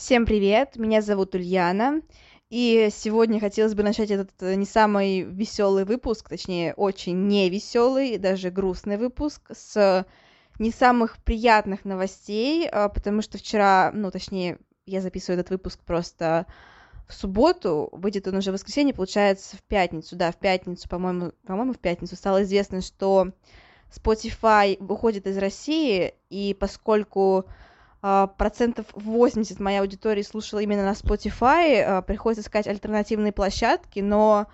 [0.00, 2.00] Всем привет, меня зовут Ульяна,
[2.48, 8.16] и сегодня хотелось бы начать этот э, не самый веселый выпуск, точнее, очень не веселый,
[8.16, 10.06] даже грустный выпуск с
[10.58, 14.56] не самых приятных новостей, а, потому что вчера, ну, точнее,
[14.86, 16.46] я записываю этот выпуск просто
[17.06, 21.74] в субботу, выйдет он уже в воскресенье, получается, в пятницу, да, в пятницу, по-моему, по-моему,
[21.74, 22.16] в пятницу.
[22.16, 23.32] Стало известно, что
[23.94, 27.44] Spotify выходит из России, и поскольку
[28.00, 34.46] процентов 80 моей аудитории слушала именно на Spotify, а, приходится искать альтернативные площадки, но,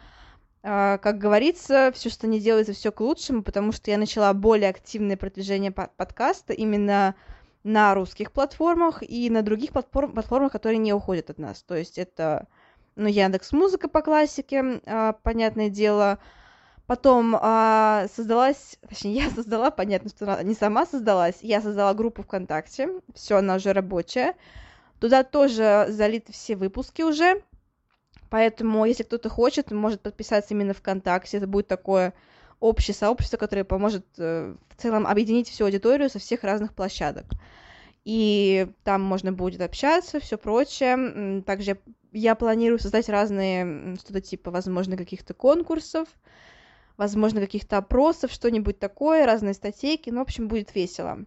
[0.65, 4.71] а, как говорится, все, что не делается, все к лучшему, потому что я начала более
[4.71, 7.15] активное продвижение подкаста именно
[7.63, 11.63] на русских платформах и на других платформ, платформах, которые не уходят от нас.
[11.63, 12.49] То есть это,
[12.97, 14.81] ну, Яндекс Музыка по классике,
[15.23, 16.19] понятное дело,
[16.87, 23.01] Потом а, создалась, точнее, я создала, понятно, что не сама создалась, я создала группу ВКонтакте,
[23.15, 24.35] все, она уже рабочая.
[25.01, 27.43] Туда тоже залиты все выпуски уже,
[28.31, 32.15] поэтому, если кто-то хочет, может подписаться именно ВКонтакте, это будет такое
[32.61, 37.27] общее сообщество, которое поможет э, в целом объединить всю аудиторию со всех разных площадок.
[38.05, 41.43] И там можно будет общаться, все прочее.
[41.43, 41.79] Также
[42.13, 46.09] я планирую создать разные, что-то типа, возможно, каких-то конкурсов,
[46.97, 51.19] возможно, каких-то опросов, что-нибудь такое, разные статейки, ну, в общем, будет весело.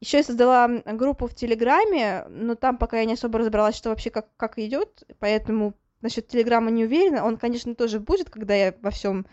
[0.00, 4.10] Еще я создала группу в Телеграме, но там пока я не особо разобралась, что вообще
[4.10, 7.24] как, как идет, поэтому насчет Телеграма не уверена.
[7.24, 9.26] Он, конечно, тоже будет, когда я во всем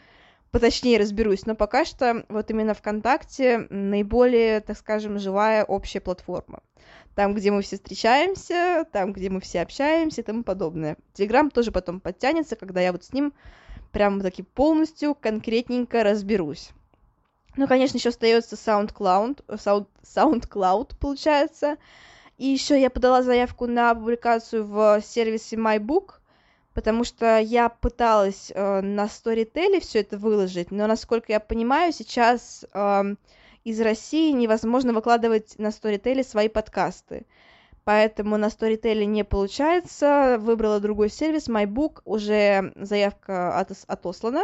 [0.49, 6.63] поточнее разберусь, но пока что вот именно ВКонтакте наиболее, так скажем, живая общая платформа.
[7.13, 10.97] Там, где мы все встречаемся, там, где мы все общаемся и тому подобное.
[11.13, 13.33] Телеграм тоже потом подтянется, когда я вот с ним
[13.95, 16.71] прям таки полностью конкретненько разберусь.
[17.55, 21.77] Ну, конечно, еще остается SoundCloud, Sound, SoundCloud, получается.
[22.37, 26.15] И еще я подала заявку на публикацию в сервисе MyBook,
[26.73, 32.65] потому что я пыталась э, на Storytel все это выложить, но, насколько я понимаю, сейчас
[32.73, 33.15] э,
[33.63, 37.25] из России невозможно выкладывать на Storytel свои подкасты
[37.85, 40.37] поэтому на Storytel не получается.
[40.39, 44.43] Выбрала другой сервис, MyBook, уже заявка от, отослана.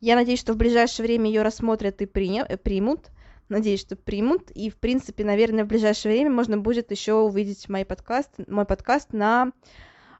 [0.00, 3.10] Я надеюсь, что в ближайшее время ее рассмотрят и э, примут.
[3.48, 4.50] Надеюсь, что примут.
[4.50, 9.12] И, в принципе, наверное, в ближайшее время можно будет еще увидеть мой подкаст, мой подкаст
[9.12, 9.52] на,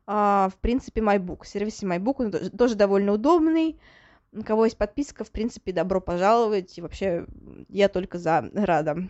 [0.07, 1.45] а, в принципе, MyBook.
[1.45, 2.15] сервисе MyBook.
[2.19, 3.79] Он тоже довольно удобный.
[4.35, 6.77] У кого есть подписка, в принципе, добро пожаловать.
[6.79, 7.27] И вообще,
[7.69, 9.09] я только за, рада.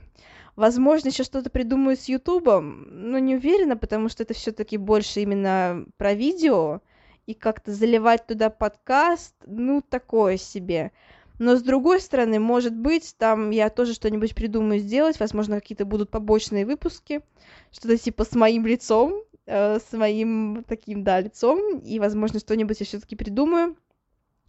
[0.57, 5.87] Возможно, еще что-то придумаю с Ютубом, но не уверена, потому что это все-таки больше именно
[5.97, 6.81] про видео,
[7.27, 10.93] и как-то заливать туда подкаст, ну, такое себе.
[11.39, 16.11] Но с другой стороны, может быть, там я тоже что-нибудь придумаю сделать, возможно, какие-то будут
[16.11, 17.23] побочные выпуски,
[17.71, 22.87] что-то типа с моим лицом, э, с моим таким, да, лицом, и, возможно, что-нибудь я
[22.87, 23.77] все-таки придумаю,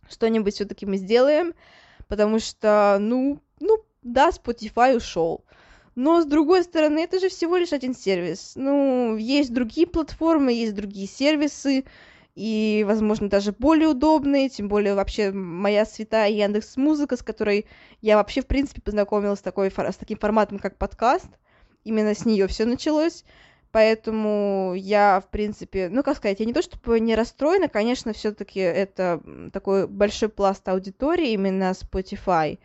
[0.10, 1.54] что-нибудь все-таки мы сделаем,
[2.08, 5.44] потому что, ну, ну, да, Spotify ушел.
[5.96, 8.54] Но, с другой стороны, это же всего лишь один сервис.
[8.56, 11.86] Ну, есть другие платформы, есть другие сервисы,
[12.36, 17.68] и, возможно, даже более удобные, тем более вообще моя святая Яндекс Музыка, с которой
[18.02, 21.28] я вообще, в принципе, познакомилась с, такой, с таким форматом, как подкаст.
[21.84, 23.24] Именно с нее все началось.
[23.74, 28.60] Поэтому я, в принципе, ну, как сказать, я не то чтобы не расстроена, конечно, все-таки
[28.60, 29.20] это
[29.52, 32.60] такой большой пласт аудитории, именно Spotify.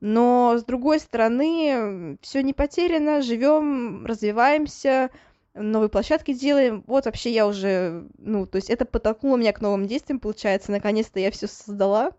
[0.00, 5.10] Но, с другой стороны, все не потеряно, живем, развиваемся,
[5.52, 6.82] новые площадки делаем.
[6.86, 10.72] Вот вообще я уже, ну, то есть это подтолкнуло меня к новым действиям, получается.
[10.72, 12.12] Наконец-то я все создала,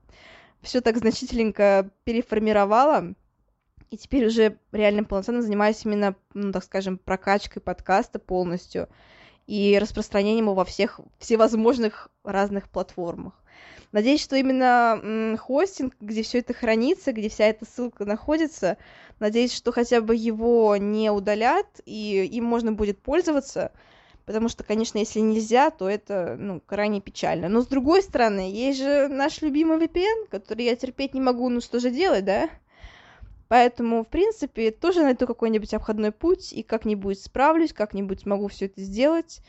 [0.61, 3.15] все так значительненько переформировала.
[3.89, 8.87] И теперь уже реально полноценно занимаюсь именно, ну, так скажем, прокачкой подкаста полностью
[9.47, 13.33] и распространением его во всех всевозможных разных платформах.
[13.91, 18.77] Надеюсь, что именно хостинг, где все это хранится, где вся эта ссылка находится,
[19.19, 23.71] надеюсь, что хотя бы его не удалят, и им можно будет пользоваться,
[24.25, 27.49] потому что, конечно, если нельзя, то это, ну, крайне печально.
[27.49, 31.59] Но, с другой стороны, есть же наш любимый VPN, который я терпеть не могу, ну,
[31.59, 32.47] что же делать, да?
[33.49, 38.79] Поэтому, в принципе, тоже найду какой-нибудь обходной путь и как-нибудь справлюсь, как-нибудь смогу все это
[38.81, 39.41] сделать.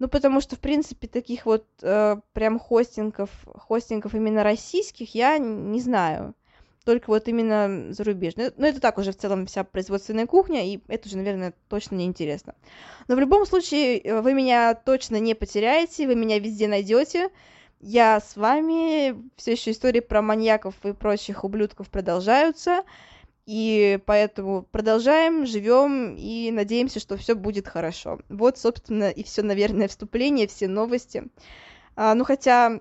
[0.00, 5.80] Ну, потому что, в принципе, таких вот э, прям хостингов, хостингов именно российских я не
[5.80, 6.34] знаю.
[6.84, 8.52] Только вот именно зарубежные.
[8.56, 12.06] Но это так уже в целом вся производственная кухня, и это уже, наверное, точно не
[12.06, 12.56] интересно.
[13.06, 17.30] Но в любом случае, э, вы меня точно не потеряете, вы меня везде найдете.
[17.78, 19.14] Я с вами.
[19.36, 22.82] Все еще истории про маньяков и прочих ублюдков продолжаются.
[23.46, 28.20] И поэтому продолжаем, живем и надеемся, что все будет хорошо.
[28.30, 31.24] Вот, собственно, и все, наверное, вступление, все новости.
[31.94, 32.80] А, ну, хотя,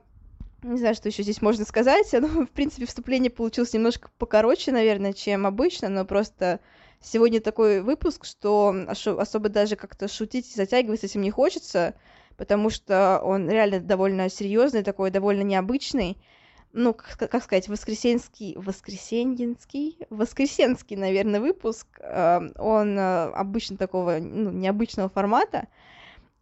[0.63, 2.07] не знаю, что еще здесь можно сказать.
[2.13, 6.61] Ну, в принципе, вступление получилось немножко покороче, наверное, чем обычно, но просто
[7.01, 11.93] сегодня такой выпуск, что особо даже как-то шутить и затягивать с этим не хочется,
[12.37, 16.17] потому что он реально довольно серьезный, такой довольно необычный
[16.73, 21.87] ну, как, как сказать, воскресенский, воскресеньинский, воскресенский, наверное, выпуск.
[21.99, 25.67] Эм, он э, обычно такого, ну, необычного формата.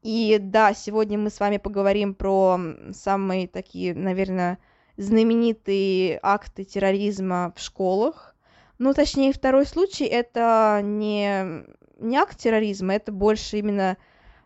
[0.01, 2.59] И да, сегодня мы с вами поговорим про
[2.93, 4.57] самые такие, наверное,
[4.95, 8.33] знаменитые акты терроризма в школах.
[8.79, 11.65] Ну, точнее, второй случай это не,
[11.99, 13.97] не акт терроризма, это больше именно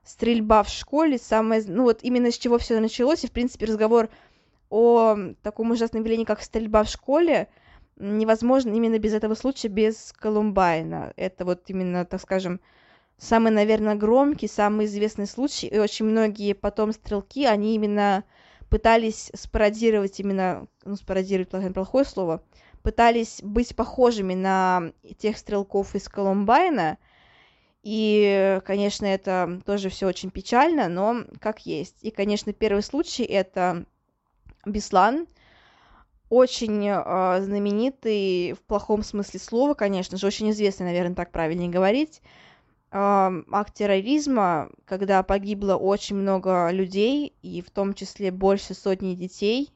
[0.04, 4.10] стрельба в школе, самое, ну вот именно с чего все началось, и, в принципе, разговор
[4.75, 7.48] о таком ужасном явлении, как стрельба в школе,
[7.95, 11.13] невозможно именно без этого случая, без Колумбайна.
[11.16, 12.60] Это вот именно, так скажем,
[13.18, 18.25] самый, наверное, громкий, самый известный случай, и очень многие потом стрелки, они именно
[18.69, 22.44] пытались спародировать именно, ну, спародировать плохое, плохое слово,
[22.83, 26.98] пытались быть похожими на тех стрелков из Колумбайна,
[27.81, 32.04] и, конечно, это тоже все очень печально, но как есть.
[32.04, 33.86] И, конечно, первый случай это
[34.66, 35.28] Беслан,
[36.30, 42.22] очень э, знаменитый в плохом смысле слова, конечно же, очень известный, наверное, так правильнее говорить,
[42.92, 49.72] э, акт терроризма, когда погибло очень много людей, и в том числе больше сотни детей.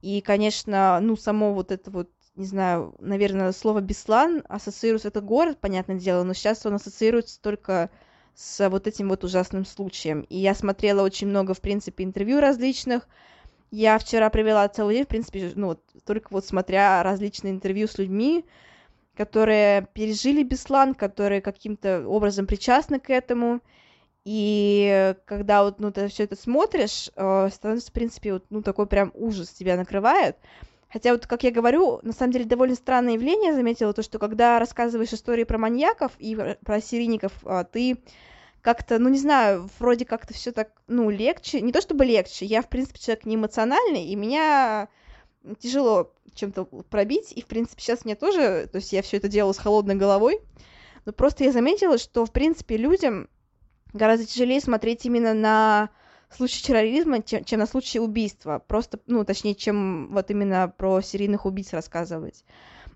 [0.00, 5.58] И, конечно, ну, само вот это вот, не знаю, наверное, слово Беслан ассоциируется этот город,
[5.60, 7.90] понятное дело, но сейчас он ассоциируется только
[8.34, 10.20] с вот этим вот ужасным случаем.
[10.28, 13.08] И я смотрела очень много, в принципе, интервью различных,
[13.70, 18.44] я вчера провела целый день, в принципе, ну, только вот смотря различные интервью с людьми,
[19.16, 23.60] которые пережили Беслан, которые каким-то образом причастны к этому.
[24.24, 28.86] И когда вот ну, ты все это смотришь, э, становится, в принципе, вот, ну, такой
[28.86, 30.36] прям ужас тебя накрывает.
[30.88, 34.58] Хотя вот, как я говорю, на самом деле довольно странное явление заметила, то, что когда
[34.58, 37.98] рассказываешь истории про маньяков и про серийников, э, ты
[38.66, 41.60] как-то, ну не знаю, вроде как-то все так, ну, легче.
[41.60, 44.88] Не то чтобы легче, я, в принципе, человек не эмоциональный, и меня
[45.60, 49.52] тяжело чем-то пробить, и, в принципе, сейчас мне тоже, то есть я все это делала
[49.52, 50.40] с холодной головой,
[51.04, 53.28] но просто я заметила, что, в принципе, людям
[53.92, 55.90] гораздо тяжелее смотреть именно на
[56.28, 58.64] случай терроризма, чем, чем на случай убийства.
[58.66, 62.44] Просто, ну, точнее, чем вот именно про серийных убийц рассказывать.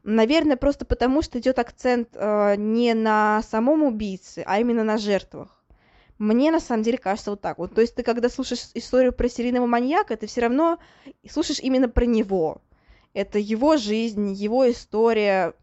[0.03, 5.60] Наверное, просто потому, что идет акцент э, не на самом убийце, а именно на жертвах.
[6.21, 7.75] Мне на самом деле кажется вот так вот.
[7.75, 10.79] То есть ты когда слушаешь историю про серийного маньяка, ты все равно
[11.27, 12.61] слушаешь именно про него.
[13.15, 15.55] Это его жизнь, его история,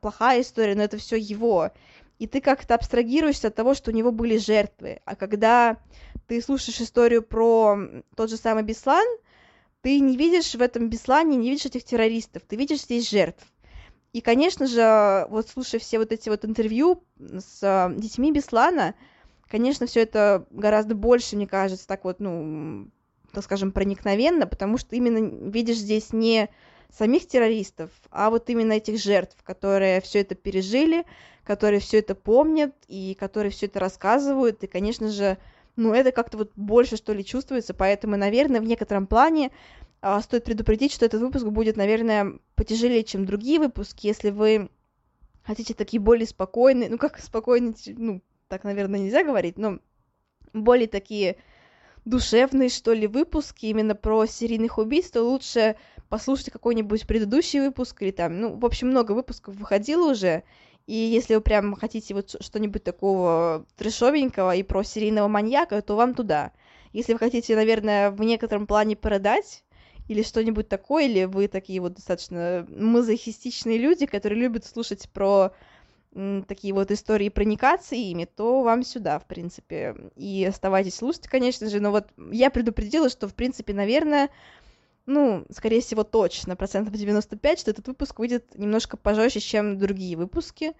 [0.00, 1.72] плохая история, но это все его.
[2.20, 5.00] И ты как-то абстрагируешься от того, что у него были жертвы.
[5.04, 5.78] А когда
[6.28, 7.76] ты слушаешь историю про
[8.14, 9.04] тот же самый Беслан,
[9.80, 13.44] ты не видишь в этом Беслане, не видишь этих террористов, ты видишь здесь жертв.
[14.12, 18.94] И, конечно же, вот слушая все вот эти вот интервью с детьми Беслана,
[19.54, 22.88] Конечно, все это гораздо больше, мне кажется, так вот, ну,
[23.30, 26.48] так скажем, проникновенно, потому что именно видишь здесь не
[26.90, 31.06] самих террористов, а вот именно этих жертв, которые все это пережили,
[31.44, 34.64] которые все это помнят и которые все это рассказывают.
[34.64, 35.38] И, конечно же,
[35.76, 39.52] ну, это как-то вот больше, что ли, чувствуется, поэтому, наверное, в некотором плане
[40.00, 44.68] а, стоит предупредить, что этот выпуск будет, наверное, потяжелее, чем другие выпуски, если вы
[45.44, 48.20] хотите такие более спокойные, ну, как спокойные, ну,
[48.54, 49.80] так, наверное, нельзя говорить, но
[50.52, 51.38] более такие
[52.04, 55.74] душевные, что ли, выпуски именно про серийных убийств, то лучше
[56.08, 60.44] послушать какой-нибудь предыдущий выпуск или там, ну, в общем, много выпусков выходило уже,
[60.86, 66.14] и если вы прям хотите вот что-нибудь такого трешовенького и про серийного маньяка, то вам
[66.14, 66.52] туда.
[66.92, 69.64] Если вы хотите, наверное, в некотором плане продать
[70.06, 75.50] или что-нибудь такое, или вы такие вот достаточно мазохистичные люди, которые любят слушать про
[76.46, 79.94] такие вот истории проникации ими, то вам сюда, в принципе.
[80.16, 81.80] И оставайтесь слушать, конечно же.
[81.80, 84.30] Но вот я предупредила, что, в принципе, наверное,
[85.06, 90.72] ну, скорее всего, точно, процентов 95, что этот выпуск выйдет немножко пожестче, чем другие выпуски.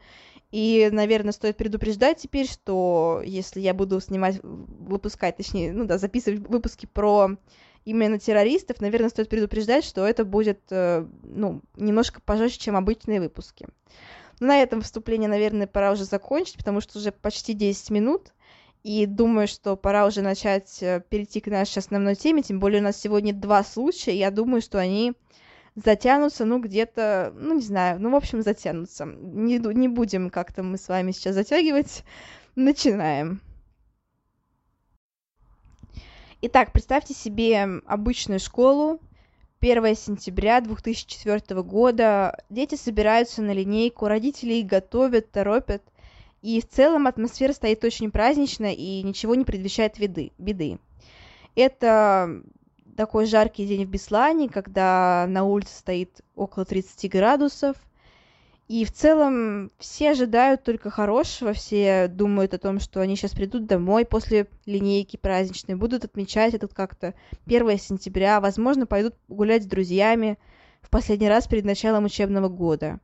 [0.50, 6.48] И, наверное, стоит предупреждать теперь, что если я буду снимать, выпускать, точнее, ну да, записывать
[6.48, 7.36] выпуски про
[7.84, 13.66] именно террористов, наверное, стоит предупреждать, что это будет, э, ну, немножко пожестче, чем обычные выпуски.
[14.40, 18.32] На этом вступление, наверное, пора уже закончить, потому что уже почти 10 минут.
[18.82, 22.84] И думаю, что пора уже начать э, перейти к нашей основной теме, тем более у
[22.84, 25.14] нас сегодня два случая, я думаю, что они
[25.74, 29.06] затянутся, ну, где-то, ну, не знаю, ну, в общем, затянутся.
[29.06, 32.04] Не, не будем как-то мы с вами сейчас затягивать.
[32.56, 33.40] Начинаем.
[36.42, 39.00] Итак, представьте себе обычную школу,
[39.64, 42.36] 1 сентября 2004 года.
[42.50, 45.82] Дети собираются на линейку, родители их готовят, торопят.
[46.42, 50.32] И в целом атмосфера стоит очень праздничная и ничего не предвещает беды.
[50.36, 50.78] беды.
[51.54, 52.42] Это
[52.94, 57.76] такой жаркий день в Беслане, когда на улице стоит около 30 градусов.
[58.66, 63.66] И в целом все ожидают только хорошего, все думают о том, что они сейчас придут
[63.66, 67.12] домой после линейки праздничной, будут отмечать этот как-то
[67.44, 70.38] 1 сентября, возможно, пойдут гулять с друзьями
[70.80, 73.00] в последний раз перед началом учебного года.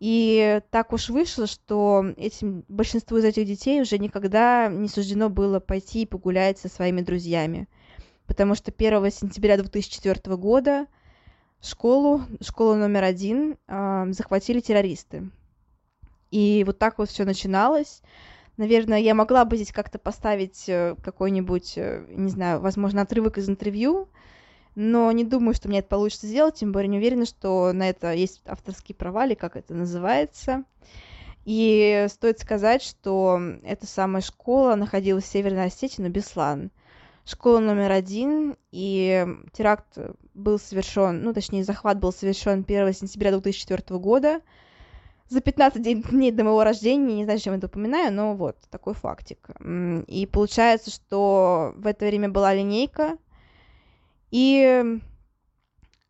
[0.00, 5.60] И так уж вышло, что этим, большинству из этих детей уже никогда не суждено было
[5.60, 7.68] пойти и погулять со своими друзьями.
[8.26, 10.88] Потому что 1 сентября 2004 года
[11.62, 15.30] школу, школу номер один, э, захватили террористы.
[16.30, 18.02] И вот так вот все начиналось.
[18.56, 23.48] Наверное, я могла бы здесь как-то поставить э, какой-нибудь, э, не знаю, возможно, отрывок из
[23.48, 24.08] интервью,
[24.74, 28.12] но не думаю, что мне это получится сделать, тем более не уверена, что на это
[28.12, 30.64] есть авторские права, или как это называется.
[31.44, 36.70] И стоит сказать, что эта самая школа находилась в Северной Осетии, на Беслан.
[37.24, 39.98] Школа номер один, и теракт
[40.34, 44.40] был совершен, ну, точнее, захват был совершен 1 сентября 2004 года,
[45.28, 49.48] за 15 дней до моего рождения, не знаю, зачем это упоминаю, но вот, такой фактик.
[50.06, 53.18] И получается, что в это время была линейка,
[54.30, 54.98] и,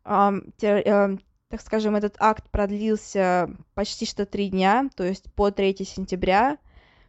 [0.05, 1.17] э, те, э,
[1.49, 6.57] так скажем, этот акт продлился почти что три дня, то есть по 3 сентября.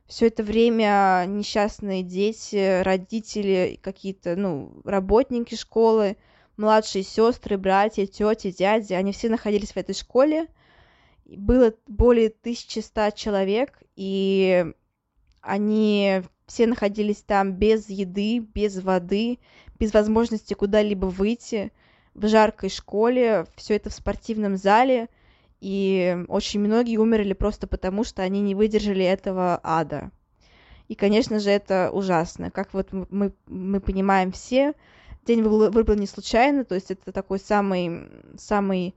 [0.07, 6.19] Все это время несчастные дети, родители, какие-то, ну, работники школы,
[6.57, 10.49] младшие сестры, братья, тети, дяди, они все находились в этой школе.
[11.25, 14.67] Было более 1100 человек, и
[15.41, 19.39] они все находились там без еды, без воды,
[19.79, 21.73] без возможности куда-либо выйти,
[22.15, 25.09] в жаркой школе, все это в спортивном зале,
[25.61, 30.11] и очень многие умерли просто потому, что они не выдержали этого ада.
[30.89, 32.51] И, конечно же, это ужасно.
[32.51, 34.75] Как вот мы, мы понимаем все,
[35.25, 38.95] день был выбран не случайно, то есть это такой самый, самый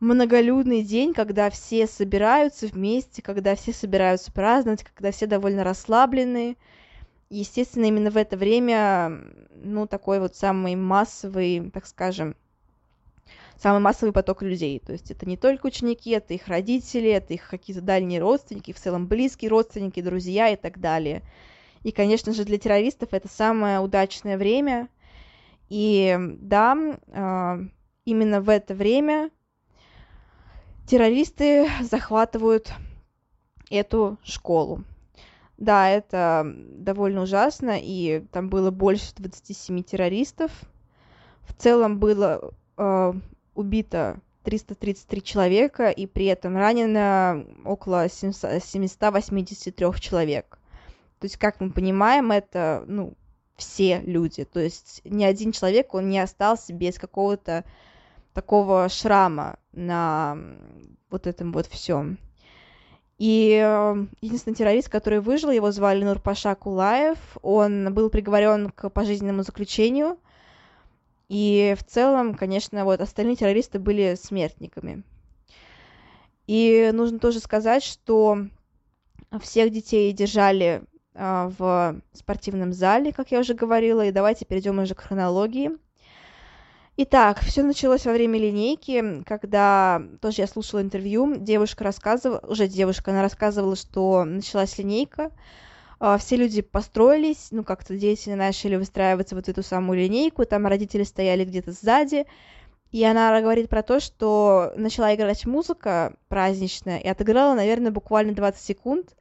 [0.00, 6.56] многолюдный день, когда все собираются вместе, когда все собираются праздновать, когда все довольно расслабленные,
[7.28, 9.20] естественно, именно в это время,
[9.54, 12.34] ну, такой вот самый массовый, так скажем,
[13.56, 14.80] самый массовый поток людей.
[14.80, 18.80] То есть это не только ученики, это их родители, это их какие-то дальние родственники, в
[18.80, 21.22] целом близкие родственники, друзья и так далее.
[21.82, 24.88] И, конечно же, для террористов это самое удачное время.
[25.70, 26.76] И да,
[27.12, 27.60] а,
[28.04, 29.30] именно в это время
[30.86, 32.72] террористы захватывают
[33.70, 34.84] эту школу.
[35.56, 40.50] Да, это довольно ужасно, и там было больше 27 террористов.
[41.42, 43.12] В целом было э,
[43.54, 50.58] убито 333 человека, и при этом ранено около 783 человек.
[51.18, 53.12] То есть, как мы понимаем, это, ну,
[53.60, 54.44] все люди.
[54.44, 57.64] То есть ни один человек, он не остался без какого-то
[58.34, 60.36] такого шрама на
[61.10, 62.18] вот этом вот всем.
[63.18, 67.18] И э, единственный террорист, который выжил, его звали Нурпаша Кулаев.
[67.42, 70.18] Он был приговорен к пожизненному заключению.
[71.28, 75.02] И в целом, конечно, вот остальные террористы были смертниками.
[76.46, 78.46] И нужно тоже сказать, что
[79.40, 80.82] всех детей держали
[81.20, 84.06] в спортивном зале, как я уже говорила.
[84.06, 85.72] И давайте перейдем уже к хронологии.
[87.02, 93.10] Итак, все началось во время линейки, когда тоже я слушала интервью, девушка рассказывала, уже девушка,
[93.10, 95.30] она рассказывала, что началась линейка,
[95.98, 101.04] а, все люди построились, ну, как-то дети начали выстраиваться вот эту самую линейку, там родители
[101.04, 102.26] стояли где-то сзади,
[102.90, 108.60] и она говорит про то, что начала играть музыка праздничная, и отыграла, наверное, буквально 20
[108.60, 109.16] секунд.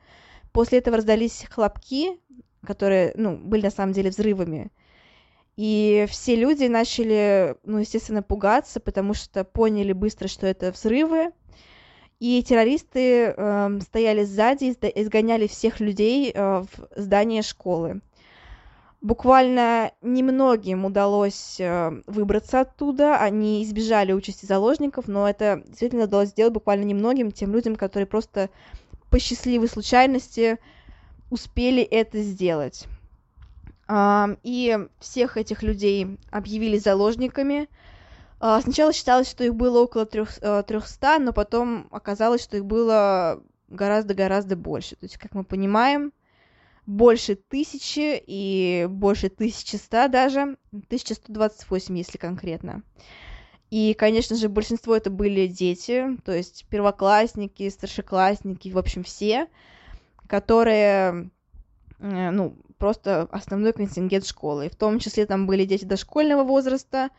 [0.52, 2.20] После этого раздались хлопки,
[2.66, 4.72] которые, ну, были на самом деле взрывами.
[5.56, 11.32] И все люди начали, ну, естественно, пугаться, потому что поняли быстро, что это взрывы.
[12.20, 18.02] И террористы э, стояли сзади, изгоняли всех людей э, в здание школы.
[19.02, 26.54] Буквально немногим удалось э, выбраться оттуда, они избежали участи заложников, но это действительно удалось сделать
[26.54, 28.50] буквально немногим, тем людям, которые просто
[29.10, 30.58] по счастливой случайности
[31.30, 32.88] успели это сделать.
[33.92, 37.68] И всех этих людей объявили заложниками.
[38.40, 40.62] А, сначала считалось, что их было около 300,
[41.16, 44.96] э, но потом оказалось, что их было гораздо-гораздо больше.
[44.96, 46.14] То есть, как мы понимаем,
[46.86, 52.84] больше тысячи и больше тысячи ста даже, 1128, если конкретно.
[53.70, 59.48] И, конечно же, большинство это были дети, то есть первоклассники, старшеклассники, в общем, все,
[60.28, 61.30] которые,
[62.00, 64.66] э, ну, просто основной контингент школы.
[64.66, 67.10] И в том числе там были дети дошкольного возраста,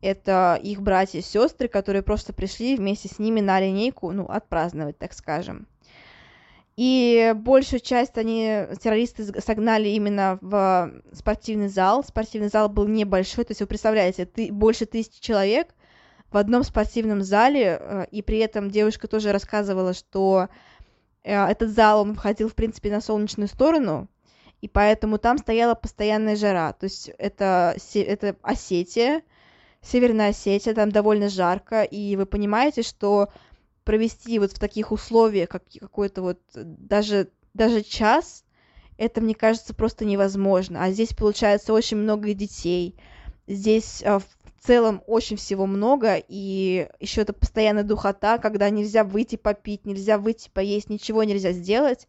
[0.00, 4.98] это их братья и сестры, которые просто пришли вместе с ними на линейку, ну, отпраздновать,
[4.98, 5.68] так скажем.
[6.76, 12.02] И большую часть они, террористы, согнали именно в спортивный зал.
[12.02, 15.68] Спортивный зал был небольшой, то есть вы представляете, ты, больше тысячи человек
[16.32, 20.48] в одном спортивном зале, э, и при этом девушка тоже рассказывала, что
[21.24, 24.08] э, этот зал, он входил, в принципе, на солнечную сторону,
[24.60, 26.72] и поэтому там стояла постоянная жара.
[26.72, 29.22] То есть это, это Осетия,
[29.82, 33.28] Северная Осетия, там довольно жарко, и вы понимаете, что
[33.84, 38.44] провести вот в таких условиях, как какой-то вот даже, даже час,
[38.96, 40.84] это, мне кажется, просто невозможно.
[40.84, 42.94] А здесь, получается, очень много детей.
[43.48, 44.20] Здесь а,
[44.62, 50.18] в целом очень всего много, и еще это постоянная духота, когда нельзя выйти попить, нельзя
[50.18, 52.06] выйти поесть, ничего нельзя сделать.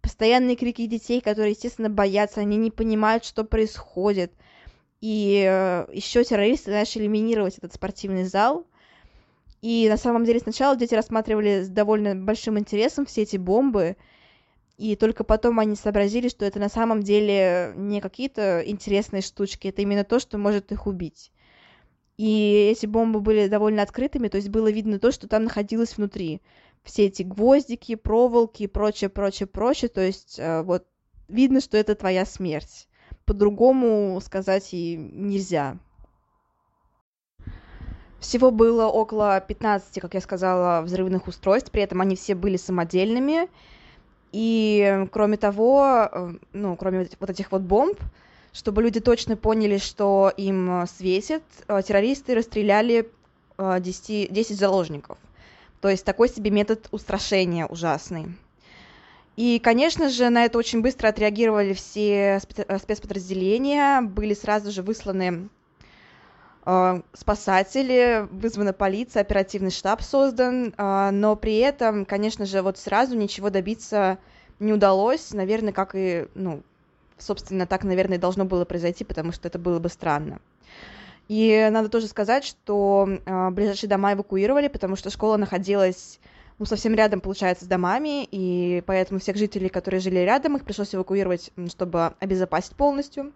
[0.00, 4.32] Постоянные крики детей, которые, естественно, боятся, они не понимают, что происходит.
[5.02, 8.66] И э, еще террористы начали минировать этот спортивный зал,
[9.60, 13.98] и на самом деле сначала дети рассматривали с довольно большим интересом все эти бомбы,
[14.78, 19.82] и только потом они сообразили, что это на самом деле не какие-то интересные штучки, это
[19.82, 21.30] именно то, что может их убить.
[22.22, 26.40] И эти бомбы были довольно открытыми, то есть было видно то, что там находилось внутри.
[26.84, 29.88] Все эти гвоздики, проволоки и прочее, прочее, прочее.
[29.88, 30.86] То есть э, вот
[31.26, 32.86] видно, что это твоя смерть.
[33.24, 35.78] По-другому сказать и нельзя.
[38.20, 43.48] Всего было около 15, как я сказала, взрывных устройств, при этом они все были самодельными.
[44.30, 47.98] И кроме того, э, ну, кроме вот этих вот бомб,
[48.52, 53.10] чтобы люди точно поняли, что им светит, э, террористы расстреляли
[53.58, 55.18] 10, э, 10 заложников.
[55.80, 58.26] То есть такой себе метод устрашения ужасный.
[59.36, 62.40] И, конечно же, на это очень быстро отреагировали все
[62.78, 65.48] спецподразделения, были сразу же высланы
[67.12, 74.18] спасатели, вызвана полиция, оперативный штаб создан, но при этом, конечно же, вот сразу ничего добиться
[74.60, 76.62] не удалось, наверное, как и, ну,
[77.24, 80.40] собственно, так, наверное, должно было произойти, потому что это было бы странно.
[81.28, 86.20] И надо тоже сказать, что э, ближайшие дома эвакуировали, потому что школа находилась,
[86.58, 90.94] ну, совсем рядом, получается, с домами, и поэтому всех жителей, которые жили рядом, их пришлось
[90.94, 93.32] эвакуировать, чтобы обезопасить полностью.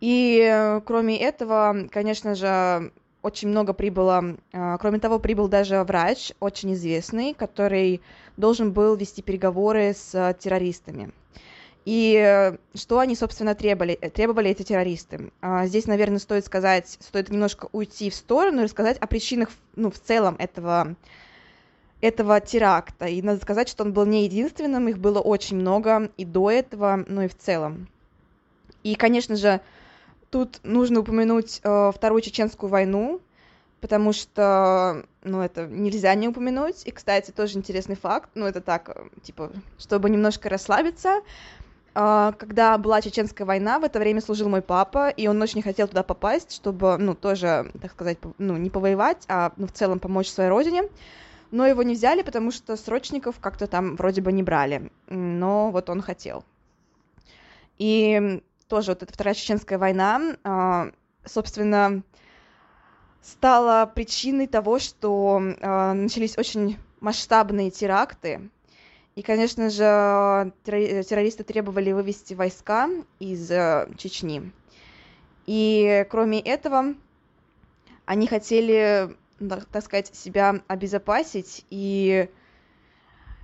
[0.00, 6.32] И э, кроме этого, конечно же, очень много прибыло, э, кроме того, прибыл даже врач,
[6.38, 8.00] очень известный, который
[8.36, 11.10] должен был вести переговоры с террористами.
[11.88, 15.32] И э, что они, собственно, требовали, требовали эти террористы?
[15.40, 19.90] А, здесь, наверное, стоит сказать, стоит немножко уйти в сторону и рассказать о причинах, ну,
[19.90, 20.96] в целом этого,
[22.02, 23.06] этого теракта.
[23.06, 27.04] И надо сказать, что он был не единственным, их было очень много и до этого,
[27.08, 27.88] ну и в целом.
[28.82, 29.62] И, конечно же,
[30.30, 33.20] Тут нужно упомянуть э, Вторую Чеченскую войну,
[33.80, 36.86] потому что, ну, это нельзя не упомянуть.
[36.86, 41.22] И, кстати, тоже интересный факт, ну, это так, э, типа, чтобы немножко расслабиться.
[41.94, 45.88] Э, когда была Чеченская война, в это время служил мой папа, и он очень хотел
[45.88, 50.28] туда попасть, чтобы, ну, тоже, так сказать, ну, не повоевать, а, ну, в целом помочь
[50.28, 50.84] своей родине.
[51.50, 54.90] Но его не взяли, потому что срочников как-то там вроде бы не брали.
[55.08, 56.44] Но вот он хотел.
[57.78, 60.90] И тоже вот эта Вторая Чеченская война, а,
[61.24, 62.02] собственно,
[63.22, 68.50] стала причиной того, что а, начались очень масштабные теракты.
[69.18, 74.52] И, конечно же, террористы требовали вывести войска из э, Чечни.
[75.44, 76.94] И кроме этого,
[78.04, 82.28] они хотели, так сказать, себя обезопасить и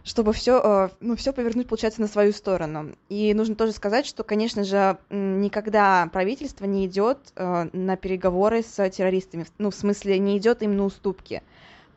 [0.05, 2.95] чтобы все, э, ну, все повернуть, получается, на свою сторону.
[3.09, 8.91] И нужно тоже сказать, что, конечно же, никогда правительство не идет э, на переговоры с
[8.91, 11.43] террористами, ну, в смысле, не идет им на уступки.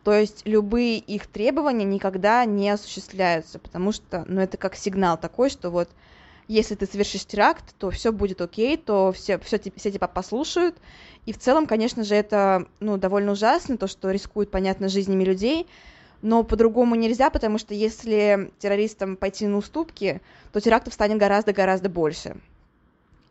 [0.08, 5.50] То есть любые их требования никогда не осуществляются, потому что, ну, это как сигнал такой,
[5.50, 5.90] что вот
[6.48, 10.78] если ты совершишь теракт, то все будет окей, то все, все, все тебя послушают.
[11.26, 15.68] И в целом, конечно же, это ну, довольно ужасно, то, что рискуют, понятно, жизнями людей,
[16.22, 20.22] но по-другому нельзя, потому что если террористам пойти на уступки,
[20.54, 22.38] то терактов станет гораздо-гораздо больше.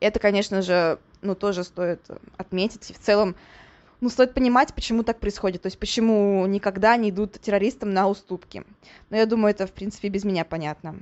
[0.00, 2.02] Это, конечно же, ну, тоже стоит
[2.36, 2.94] отметить.
[2.94, 3.34] В целом,
[4.00, 8.64] ну, стоит понимать, почему так происходит, то есть почему никогда не идут террористам на уступки.
[9.10, 10.96] Но я думаю, это, в принципе, без меня понятно.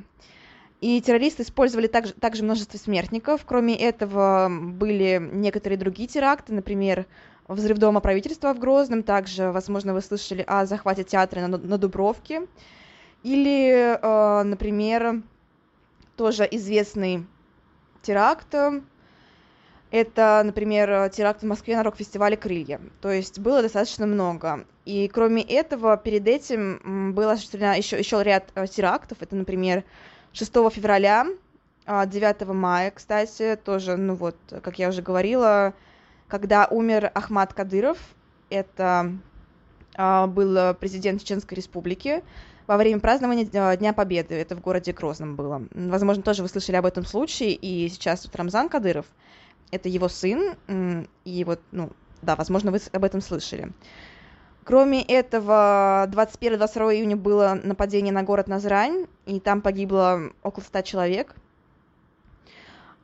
[0.81, 3.45] И террористы использовали также, также множество смертников.
[3.47, 7.07] Кроме этого, были некоторые другие теракты, например,
[7.49, 12.47] взрыв дома правительства в Грозном, также, возможно, вы слышали о захвате театра на, на Дубровке,
[13.23, 15.23] или, э, например,
[16.17, 17.27] тоже известный
[18.03, 18.55] теракт,
[19.95, 22.81] это, например, теракт в Москве на рок-фестивале «Крылья».
[23.01, 24.65] То есть было достаточно много.
[24.85, 29.19] И кроме этого, перед этим было осуществлено еще, еще ряд э, терактов.
[29.21, 29.85] Это, например,
[30.33, 31.29] 6 февраля,
[31.87, 35.75] 9 а, мая, кстати, тоже, ну вот, как я уже говорила,
[36.27, 37.99] когда умер Ахмад Кадыров,
[38.51, 39.13] это
[39.95, 42.25] а, был президент Чеченской Республики,
[42.67, 45.63] во время празднования Дня Победы, это в городе Грозном было.
[45.73, 49.07] Возможно, тоже вы слышали об этом случае, и сейчас вот Рамзан Кадыров,
[49.71, 50.57] это его сын,
[51.25, 51.91] и вот, ну,
[52.23, 53.73] да, возможно, вы об этом слышали.
[54.65, 61.35] Кроме этого, 21-22 июня было нападение на город Назрань, и там погибло около 100 человек.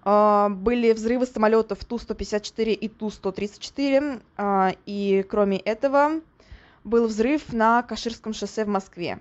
[0.03, 6.23] А, были взрывы самолетов Ту-154 и Ту-134, а, и кроме этого
[6.85, 9.18] был взрыв на Каширском шоссе в Москве.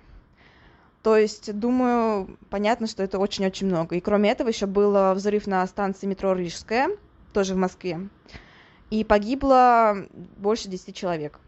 [1.02, 3.96] То есть, думаю, понятно, что это очень-очень много.
[3.96, 6.88] И кроме этого еще был взрыв на станции метро Рижская,
[7.32, 8.08] тоже в Москве.
[8.90, 11.38] И погибло больше 10 человек.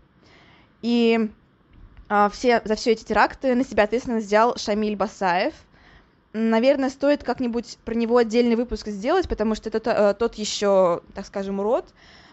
[0.80, 1.30] И
[2.08, 5.54] а, все, за все эти теракты на себя ответственность взял Шамиль Басаев–
[6.32, 11.26] наверное, стоит как-нибудь про него отдельный выпуск сделать, потому что это э, тот еще, так
[11.26, 11.92] скажем, урод.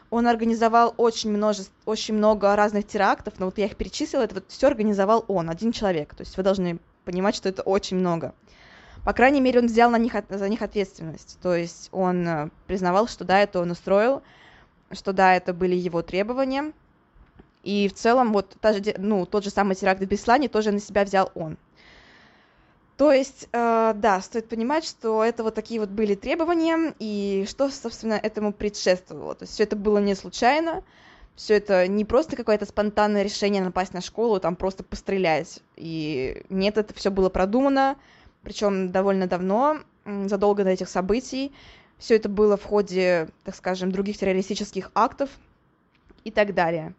[0.10, 4.46] Он организовал очень, множество, очень много разных терактов, но вот я их перечислила, это вот
[4.48, 6.16] все организовал он, один человек.
[6.16, 8.34] То есть вы должны понимать, что это очень много.
[9.06, 11.38] По крайней мере, он взял на них, за них ответственность.
[11.42, 14.22] То есть он э, признавал, что да, это он устроил,
[14.92, 16.74] что да, это были его требования.
[17.64, 20.80] И в целом вот та же, ну, тот же самый теракт в Беслане тоже на
[20.80, 21.58] себя взял он.
[23.00, 27.70] То есть, э, да, стоит понимать, что это вот такие вот были требования, и что,
[27.70, 29.36] собственно, этому предшествовало.
[29.36, 30.84] То есть все это было не случайно,
[31.38, 35.62] все это не просто какое-то спонтанное решение напасть на школу, там просто пострелять.
[35.78, 37.96] И нет, это все было продумано,
[38.44, 41.54] причем довольно давно, задолго до этих событий.
[41.98, 45.30] Все это было в ходе, так скажем, других террористических актов
[46.24, 46.94] и так далее.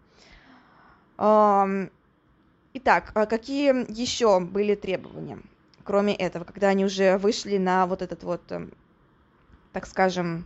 [1.16, 5.38] Итак, а какие еще были требования?
[5.90, 8.70] кроме этого, когда они уже вышли на вот этот вот, эм,
[9.72, 10.44] так скажем,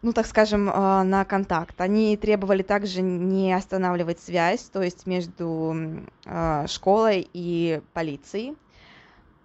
[0.00, 1.78] ну, так скажем, э, на контакт.
[1.82, 5.76] Они требовали также не останавливать связь, то есть между
[6.24, 8.56] э, школой и полицией.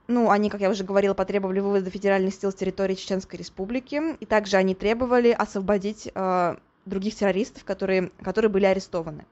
[0.08, 4.26] Ну, они, как я уже говорила, потребовали вывода федеральных сил с территории Чеченской Республики, и
[4.26, 9.26] также они требовали освободить э, других террористов, которые, которые были арестованы.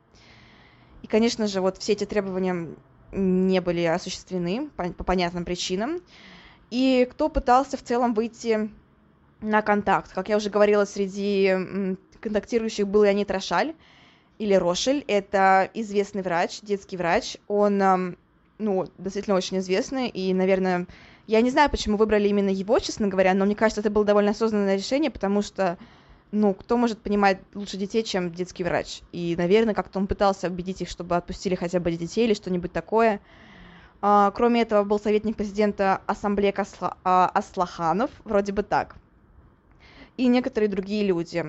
[1.03, 2.69] И, конечно же, вот все эти требования
[3.11, 6.01] не были осуществлены по, по понятным причинам.
[6.71, 8.71] И кто пытался в целом выйти
[9.41, 10.11] на контакт?
[10.13, 13.75] Как я уже говорила, среди контактирующих был Леонид Рошаль,
[14.39, 18.17] или Рошель, это известный врач, детский врач, он,
[18.57, 20.87] ну, действительно очень известный, и, наверное,
[21.27, 24.31] я не знаю, почему выбрали именно его, честно говоря, но мне кажется, это было довольно
[24.31, 25.77] осознанное решение, потому что
[26.33, 29.01] ну, кто может понимать лучше детей, чем детский врач?
[29.11, 33.21] И, наверное, как-то он пытался убедить их, чтобы отпустили хотя бы детей или что-нибудь такое.
[34.01, 36.97] А, кроме этого, был советник президента Ассамблеи Асла...
[37.03, 38.95] а, Аслаханов, вроде бы так.
[40.17, 41.45] И некоторые другие люди.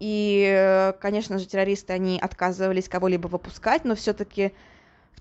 [0.00, 4.52] И, конечно же, террористы, они отказывались кого-либо выпускать, но все-таки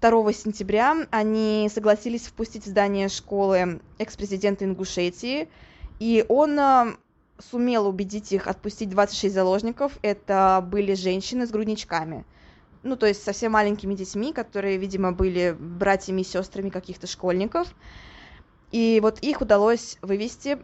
[0.02, 5.48] 2 сентября они согласились впустить в здание школы экс-президента Ингушетии,
[6.00, 6.60] и он
[7.40, 9.98] сумела убедить их отпустить 26 заложников.
[10.02, 12.26] Это были женщины с грудничками.
[12.84, 17.74] Ну, то есть совсем маленькими детьми, которые, видимо, были братьями и сестрами каких-то школьников.
[18.72, 20.58] И вот их удалось вывести.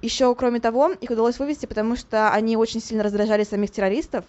[0.00, 4.24] Еще, кроме того, их удалось вывести, потому что они очень сильно раздражали самих террористов,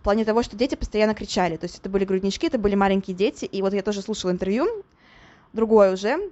[0.00, 1.56] в плане того, что дети постоянно кричали.
[1.56, 3.44] То есть это были груднички, это были маленькие дети.
[3.44, 4.66] И вот я тоже слушала интервью,
[5.52, 6.30] другое уже,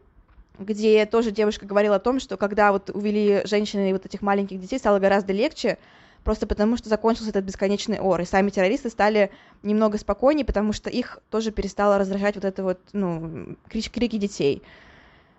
[0.59, 4.79] где тоже девушка говорила о том, что когда вот увели женщины вот этих маленьких детей,
[4.79, 5.77] стало гораздо легче,
[6.25, 9.31] просто потому что закончился этот бесконечный ор, и сами террористы стали
[9.63, 14.63] немного спокойнее, потому что их тоже перестало раздражать вот это вот, ну, крик, крики детей.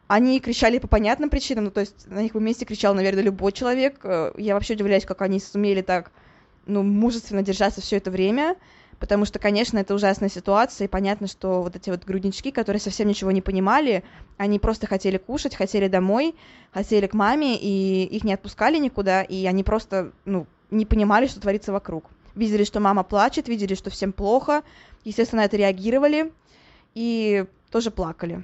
[0.06, 4.00] Они кричали по понятным причинам, ну, то есть на них вместе кричал, наверное, любой человек.
[4.04, 6.12] Э, я вообще удивляюсь, как они сумели так,
[6.70, 8.56] ну, мужественно держаться все это время,
[9.00, 13.08] потому что, конечно, это ужасная ситуация, и понятно, что вот эти вот груднички, которые совсем
[13.08, 14.04] ничего не понимали,
[14.38, 16.36] они просто хотели кушать, хотели домой,
[16.72, 21.42] хотели к маме, и их не отпускали никуда, и они просто, ну, не понимали, что
[21.42, 22.06] творится вокруг.
[22.36, 24.64] Видели, что мама плачет, видели, что всем плохо,
[25.04, 26.32] естественно, на это реагировали
[26.94, 28.44] и тоже плакали.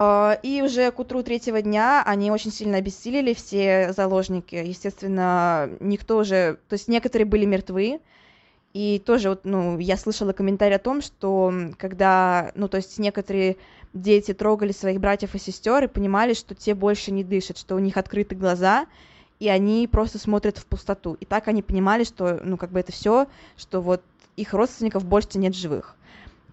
[0.00, 4.54] А, и уже к утру третьего дня они очень сильно обессилели, все заложники.
[4.54, 6.58] Естественно, никто уже...
[6.68, 8.00] То есть некоторые были мертвы,
[8.74, 13.56] и тоже вот, ну, я слышала комментарий о том, что когда, ну, то есть некоторые
[13.92, 17.80] дети трогали своих братьев и сестер и понимали, что те больше не дышат, что у
[17.80, 18.86] них открыты глаза,
[19.40, 21.14] и они просто смотрят в пустоту.
[21.14, 24.02] И так они понимали, что, ну, как бы это все, что вот
[24.36, 25.96] их родственников больше нет живых.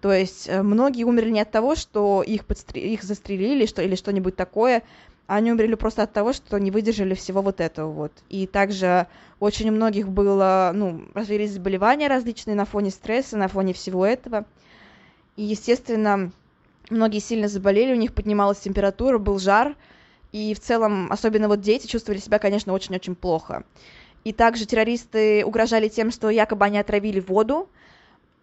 [0.06, 2.78] То есть э, многие умерли не от того, что их, подстр...
[2.78, 3.82] их застрелили что...
[3.82, 4.84] или что-нибудь такое,
[5.26, 8.12] они умерли просто от того, что не выдержали всего вот этого вот.
[8.28, 9.08] И также
[9.40, 14.44] очень у многих было, ну, развились заболевания различные на фоне стресса, на фоне всего этого.
[15.34, 16.30] И, естественно,
[16.88, 19.74] многие сильно заболели, у них поднималась температура, был жар,
[20.30, 23.64] и в целом, особенно вот дети, чувствовали себя, конечно, очень-очень плохо.
[24.22, 27.68] И также террористы угрожали тем, что якобы они отравили воду,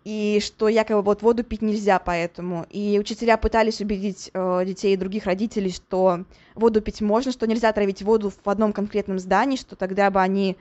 [0.03, 2.65] и что якобы вот воду пить нельзя поэтому.
[2.69, 7.71] И учителя пытались убедить э, детей и других родителей, что воду пить можно, что нельзя
[7.71, 10.57] травить воду в одном конкретном здании, что тогда бы они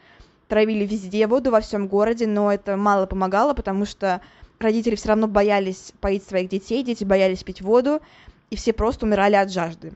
[0.49, 4.21] травили везде воду во всем городе, но это мало помогало, потому что
[4.59, 8.01] родители все равно боялись поить своих детей, дети боялись пить воду,
[8.51, 9.93] и все просто умирали от жажды.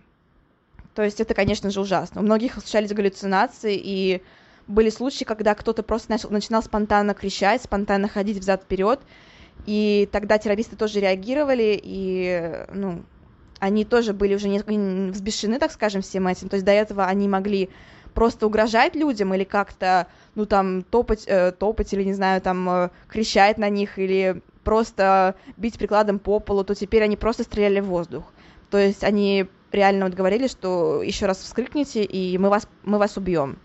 [0.94, 2.22] То есть это, конечно же, ужасно.
[2.22, 4.22] У многих случались галлюцинации, и
[4.66, 9.00] были случаи, когда кто-то просто начал, начинал спонтанно кричать, спонтанно ходить взад-вперед,
[9.64, 13.04] и тогда террористы тоже реагировали, и, ну,
[13.58, 14.58] они тоже были уже не
[15.10, 16.48] взбешены, так скажем, всем этим.
[16.48, 17.70] То есть до этого они могли
[18.14, 22.90] просто угрожать людям или как-то, ну, там, топать, э, топать или, не знаю, там, э,
[23.08, 27.86] кричать на них или просто бить прикладом по полу, то теперь они просто стреляли в
[27.86, 28.24] воздух.
[28.70, 33.16] То есть они реально вот говорили, что еще раз вскрикните, и мы вас, мы вас
[33.16, 33.58] убьем.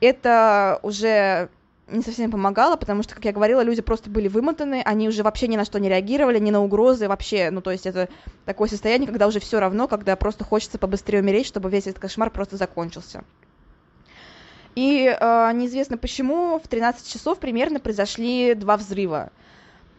[0.00, 1.48] Это уже
[1.88, 5.48] не совсем помогало, потому что, как я говорила, люди просто были вымотаны, они уже вообще
[5.48, 8.08] ни на что не реагировали, ни на угрозы вообще, ну, то есть это
[8.44, 12.30] такое состояние, когда уже все равно, когда просто хочется побыстрее умереть, чтобы весь этот кошмар
[12.30, 13.24] просто закончился.
[14.74, 19.30] И э, неизвестно почему в 13 часов примерно произошли два взрыва.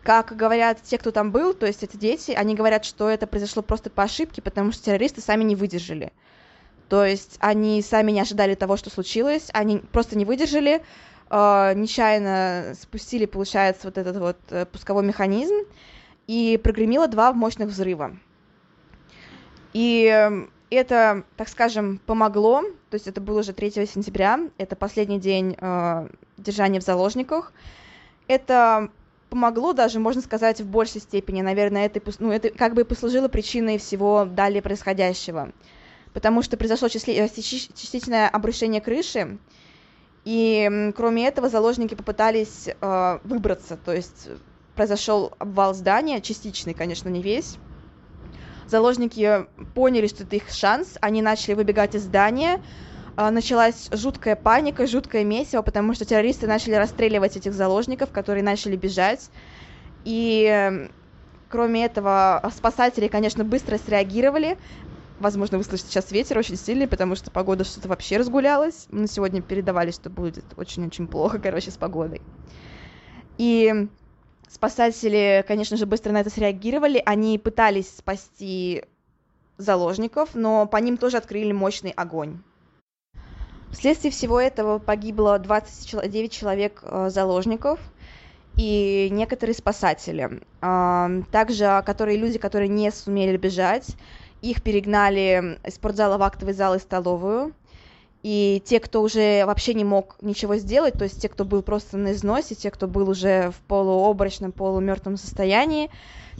[0.02, 3.62] Как говорят те, кто там был, то есть эти дети, они говорят, что это произошло
[3.62, 6.12] просто по ошибке, потому что террористы сами не выдержали.
[6.90, 10.84] То есть они сами не ожидали того, что случилось, они просто не выдержали,
[11.34, 15.56] э, нечаянно спустили, получается, вот этот вот э, пусковой механизм,
[16.28, 18.16] и прогремело два мощных взрыва.
[19.74, 25.56] И это, так скажем, помогло, то есть это было уже 3 сентября, это последний день
[25.60, 27.54] э, держания в заложниках.
[28.28, 28.90] Это
[29.30, 33.78] помогло даже, можно сказать, в большей степени, наверное, это, ну, это как бы послужило причиной
[33.78, 35.52] всего далее происходящего.
[36.14, 39.40] Потому что произошло э, частичное обрушение крыши,
[40.26, 44.30] и кроме этого заложники попытались э, выбраться, то есть
[44.76, 47.60] произошел обвал здания, частичный, конечно, не весь.
[48.68, 52.60] Заложники поняли, что это их шанс, они начали выбегать из здания,
[53.16, 58.76] а, началась жуткая паника, жуткое месиво, потому что террористы начали расстреливать этих заложников, которые начали
[58.76, 59.30] бежать.
[60.06, 60.88] И
[61.50, 64.58] кроме этого, спасатели, конечно, быстро среагировали.
[65.24, 68.88] Возможно, вы слышите сейчас ветер очень сильный, потому что погода что-то вообще разгулялась.
[68.92, 72.22] Мы сегодня передавали, что будет очень-очень плохо, короче, с погодой.
[73.38, 73.88] И
[74.50, 77.02] спасатели, конечно же, быстро на это среагировали.
[77.06, 78.84] Они пытались спасти
[79.58, 82.40] заложников, но по ним тоже открыли мощный огонь.
[83.72, 87.80] Вследствие всего этого погибло 29 человек э, заложников
[88.58, 90.42] и некоторые спасатели.
[90.60, 93.96] Также которые люди, которые не сумели бежать,
[94.44, 97.54] их перегнали из спортзала в актовый зал и столовую.
[98.24, 101.98] И те, кто уже вообще не мог ничего сделать, то есть те, кто был просто
[101.98, 105.90] на износе, те, кто был уже в полуобрачном, полумертвом состоянии,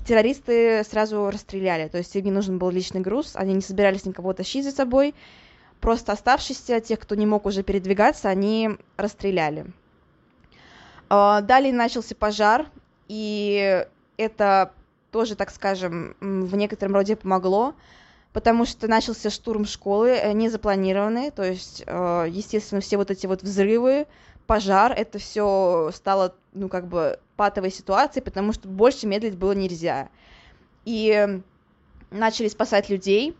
[0.06, 1.90] террористы сразу расстреляли.
[1.90, 5.14] То есть им не нужен был личный груз, они не собирались никого тащить за собой,
[5.82, 9.66] просто оставшиеся, тех, кто не мог уже передвигаться, они расстреляли.
[11.10, 12.68] А, далее начался пожар,
[13.10, 13.86] и
[14.16, 14.72] это
[15.14, 17.76] тоже, так скажем, в некотором роде помогло,
[18.34, 23.28] потому что начался штурм школы, э, не запланированный, то есть, э, естественно, все вот эти
[23.28, 24.08] вот взрывы,
[24.48, 30.10] пожар, это все стало, ну, как бы патовой ситуацией, потому что больше медлить было нельзя.
[30.84, 31.40] И
[32.10, 33.38] начали спасать людей,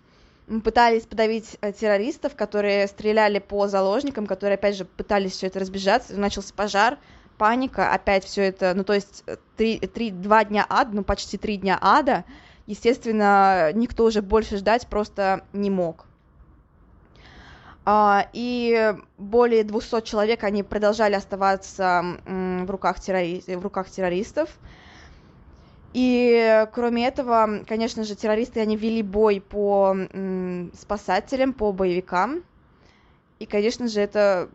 [0.64, 6.20] пытались подавить э, террористов, которые стреляли по заложникам, которые, опять же, пытались все это разбежаться,
[6.20, 7.00] начался пожар,
[7.38, 9.24] паника, опять все это, ну, то есть,
[9.58, 12.24] три, три, два дня ада, ну, почти три дня ада,
[12.68, 16.06] естественно, никто уже больше ждать просто не мог.
[17.86, 23.44] А, и более 200 человек, они продолжали оставаться в руках, террори...
[23.46, 24.50] в руках террористов.
[25.94, 29.96] И кроме этого, конечно же, террористы, они вели бой по
[30.74, 32.44] спасателям, по боевикам.
[33.40, 34.50] И, конечно же, это,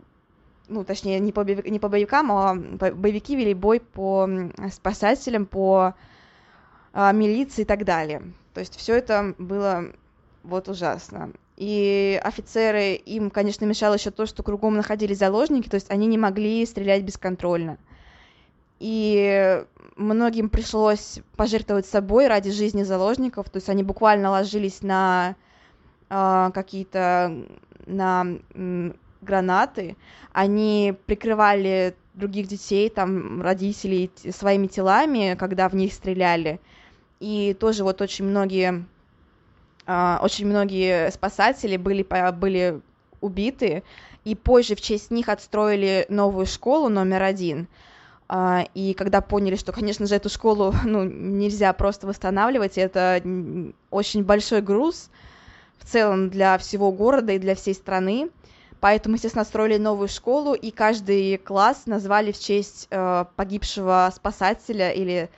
[0.68, 4.28] ну, точнее, не по, не по боевикам, а боевики вели бой по
[4.72, 5.94] спасателям, по
[6.92, 8.22] а, милиции и так далее.
[8.54, 9.87] То есть все это было
[10.42, 11.31] вот ужасно.
[11.57, 16.18] И офицеры, им, конечно, мешало еще то, что кругом находились заложники, то есть они не
[16.18, 17.78] могли стрелять бесконтрольно.
[18.78, 19.64] И
[19.96, 25.35] многим пришлось пожертвовать собой ради жизни заложников, то есть они буквально ложились на
[26.11, 27.44] э, какие-то
[27.87, 28.38] на
[29.20, 29.96] гранаты,
[30.33, 36.61] они прикрывали других детей, там, родителей своими телами, когда в них стреляли,
[37.20, 38.85] и тоже вот очень многие,
[39.87, 42.81] uh, очень многие спасатели были, были
[43.20, 43.83] убиты,
[44.24, 47.66] и позже в честь них отстроили новую школу номер один.
[48.28, 53.22] Uh, и когда поняли, что, конечно же, эту школу ну, нельзя просто восстанавливать, это
[53.90, 55.11] очень большой груз
[55.78, 58.28] в целом для всего города и для всей страны,
[58.80, 65.30] Поэтому, естественно, строили новую школу, и каждый класс назвали в честь э, погибшего спасателя или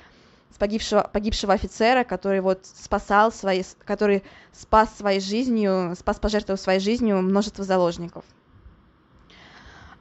[0.61, 4.23] погибшего, погибшего офицера, который вот спасал свои, который
[4.53, 8.25] спас своей жизнью, спас, пожертвовал своей жизнью множество заложников.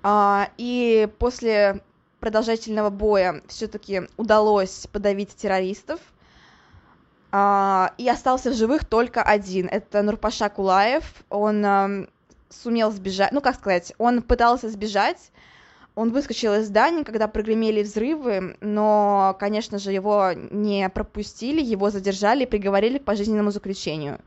[0.04, 1.82] А, и после
[2.20, 6.02] продолжительного боя все-таки удалось подавить террористов,
[7.32, 9.68] а, и остался в живых только один.
[9.68, 11.24] Это Нурпаша Кулаев.
[11.30, 12.10] Он
[12.50, 15.32] сумел сбежать, ну как сказать, он пытался сбежать,
[15.96, 22.44] он выскочил из здания, когда прогремели взрывы, но, конечно же, его не пропустили, его задержали
[22.44, 24.20] и приговорили к пожизненному заключению.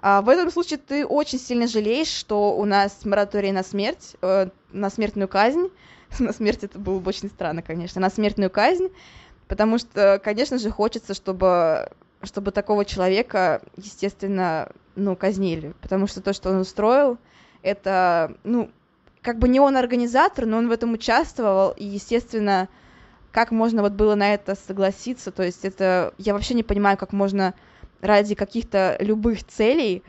[0.00, 4.48] А в этом случае ты очень сильно жалеешь, что у нас мораторий на смерть, э,
[4.72, 5.68] на смертную казнь.
[6.18, 8.88] на смерть это было бы очень странно, конечно, на смертную казнь,
[9.48, 11.90] потому что, конечно же, хочется, чтобы,
[12.22, 17.18] чтобы такого человека, естественно, ну, казнили, потому что то, что он устроил,
[17.66, 18.70] это, ну,
[19.22, 22.68] как бы не он организатор, но он в этом участвовал, и, естественно,
[23.32, 27.12] как можно вот было на это согласиться, то есть это, я вообще не понимаю, как
[27.12, 27.54] можно
[28.00, 30.02] ради каких-то любых целей,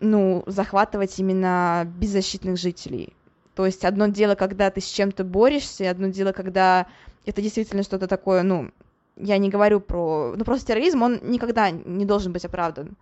[0.00, 3.12] ну, захватывать именно беззащитных жителей.
[3.54, 6.86] То есть одно дело, когда ты с чем-то борешься, и одно дело, когда
[7.24, 8.70] это действительно что-то такое, ну,
[9.16, 10.34] я не говорю про...
[10.36, 12.96] Ну, просто терроризм, он никогда не должен быть оправдан.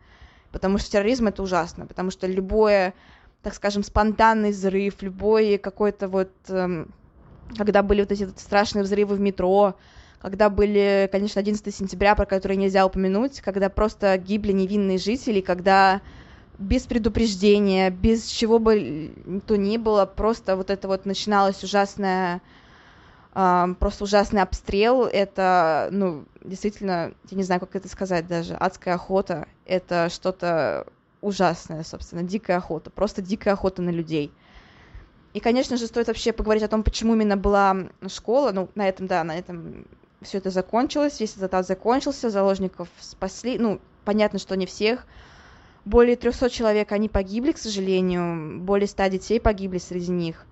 [0.53, 1.87] Потому что терроризм— это ужасно.
[1.87, 2.95] Потому что любое
[3.45, 6.89] так скажем, спонтанный взрыв, любой какой-то вот, эм,
[7.57, 9.77] когда были вот эти вот страшные взрывы в метро,
[10.19, 16.01] когда были, конечно, 11 сентября, про который нельзя упомянуть, когда просто гибли невинные жители, когда
[16.59, 19.13] без предупреждения, без чего бы
[19.47, 22.41] то ни было, просто вот это вот начиналось ужасное,
[23.35, 28.95] э, просто ужасный обстрел, это, ну, действительно, я не знаю, как это сказать даже, адская
[28.95, 30.87] охота, это что-то
[31.25, 34.31] ужасная, собственно, дикая охота, просто дикая охота на людей.
[35.33, 38.53] И, конечно же, стоит вообще поговорить о том, почему именно была школа.
[38.53, 39.85] Ну, на этом, да, на этом
[40.23, 43.59] все это закончилось, весь этот ад закончился, заложников спасли.
[43.59, 45.07] Ну, понятно, что не всех.
[45.85, 48.61] Более 300 человек, они погибли, к сожалению.
[48.61, 50.47] Более 100 детей погибли среди них.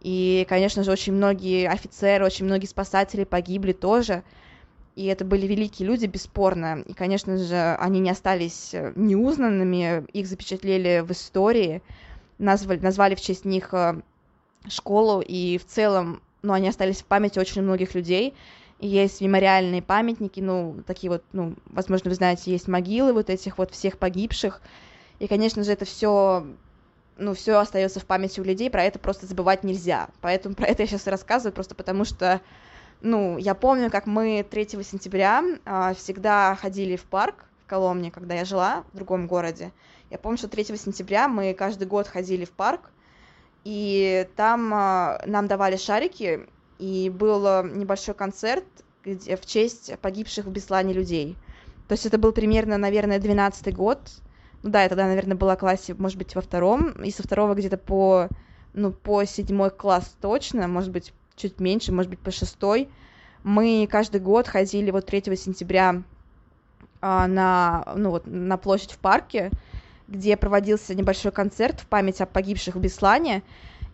[0.00, 4.22] И, конечно же, очень многие офицеры, очень многие спасатели погибли тоже
[4.96, 6.82] и это были великие люди, бесспорно.
[6.86, 11.82] И, конечно же, они не остались э, неузнанными, их запечатлели в истории,
[12.38, 14.00] назвали, назвали в честь них э,
[14.68, 18.34] школу, и в целом, ну, они остались в памяти очень многих людей.
[18.78, 23.72] Есть мемориальные памятники, ну, такие вот, ну, возможно, вы знаете, есть могилы вот этих вот
[23.72, 24.60] всех погибших.
[25.18, 26.46] И, конечно же, это все
[27.16, 30.08] ну, все остается в памяти у людей, про это просто забывать нельзя.
[30.20, 32.40] Поэтому про это я сейчас рассказываю, просто потому что
[33.04, 38.34] ну, я помню, как мы 3 сентября э, всегда ходили в парк в Коломне, когда
[38.34, 39.72] я жила в другом городе.
[40.10, 42.90] Я помню, что 3 сентября мы каждый год ходили в парк,
[43.62, 46.48] и там э, нам давали шарики,
[46.78, 48.64] и был небольшой концерт
[49.04, 51.36] где, в честь погибших в Беслане людей.
[51.88, 54.00] То есть это был примерно, наверное, 12 год,
[54.62, 57.54] ну да, я тогда, наверное, была в классе, может быть, во втором, и со второго
[57.54, 58.28] где-то по,
[58.72, 62.88] ну, по седьмой класс точно, может быть, чуть меньше, может быть, по шестой,
[63.42, 66.02] мы каждый год ходили вот 3 сентября
[67.00, 69.50] а, на, ну, вот, на площадь в парке,
[70.08, 73.42] где проводился небольшой концерт в память о погибших в Беслане,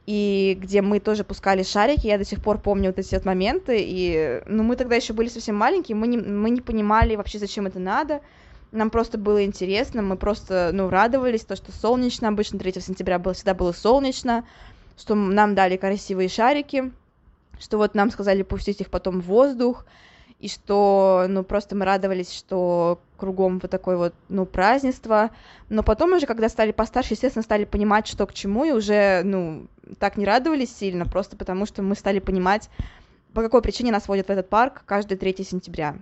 [0.06, 3.76] и где мы тоже пускали шарики, я до сих пор помню вот эти вот моменты,
[3.80, 7.66] и, ну, мы тогда еще были совсем маленькие, мы не, мы не понимали вообще, зачем
[7.66, 8.20] это надо,
[8.72, 13.34] нам просто было интересно, мы просто, ну, радовались, то, что солнечно, обычно 3 сентября было,
[13.34, 14.44] всегда было солнечно,
[14.96, 16.92] что нам дали красивые шарики,
[17.60, 19.86] что вот нам сказали пустить их потом в воздух,
[20.40, 25.30] и что, ну, просто мы радовались, что кругом вот такое вот, ну, празднество,
[25.68, 29.66] но потом уже, когда стали постарше, естественно, стали понимать, что к чему, и уже, ну,
[29.98, 32.70] так не радовались сильно, просто потому что мы стали понимать,
[33.34, 35.96] по какой причине нас водят в этот парк каждый 3 сентября.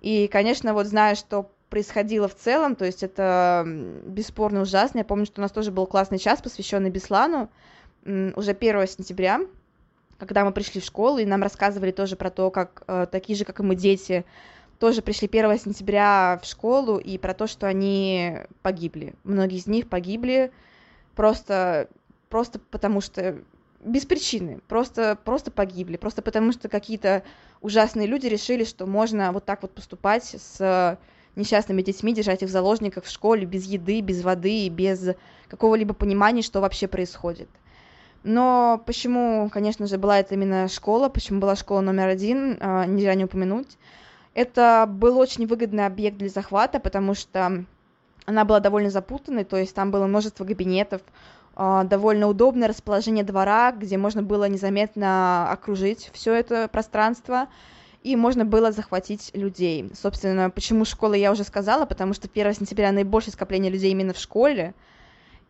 [0.00, 4.98] И, конечно, вот зная, что происходило в целом, то есть это бесспорно ужасно.
[4.98, 7.50] Я помню, что у нас тоже был классный час, посвященный Беслану,
[8.04, 9.40] уже 1 сентября,
[10.18, 13.44] когда мы пришли в школу, и нам рассказывали тоже про то, как э, такие же,
[13.44, 14.24] как и мы, дети,
[14.78, 19.14] тоже пришли 1 сентября в школу, и про то, что они погибли.
[19.24, 20.52] Многие из них погибли
[21.14, 21.88] просто,
[22.28, 23.38] просто потому что
[23.84, 27.22] без причины, просто, просто погибли, просто потому что какие-то
[27.60, 30.98] ужасные люди решили, что можно вот так вот поступать с
[31.36, 35.10] несчастными детьми, держать их в заложниках в школе без еды, без воды без
[35.48, 37.48] какого-либо понимания, что вообще происходит.
[38.24, 43.14] Но почему, конечно же, была это именно школа, почему была школа номер один, а, нельзя
[43.14, 43.78] не упомянуть.
[44.34, 47.64] Это был очень выгодный объект для захвата, потому что
[48.26, 51.00] она была довольно запутанной, то есть там было множество кабинетов,
[51.54, 57.48] а, довольно удобное расположение двора, где можно было незаметно окружить все это пространство
[58.04, 59.90] и можно было захватить людей.
[59.94, 64.18] Собственно, почему школа я уже сказала, потому что 1 сентября наибольшее скопление людей именно в
[64.18, 64.74] школе,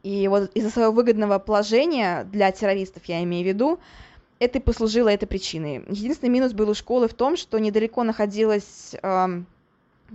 [0.02, 3.80] и вот из-за своего выгодного положения для террористов, я имею в виду,
[4.38, 5.84] это и послужило этой причиной.
[5.88, 9.26] Единственный минус был у школы в том, что недалеко находилось, э,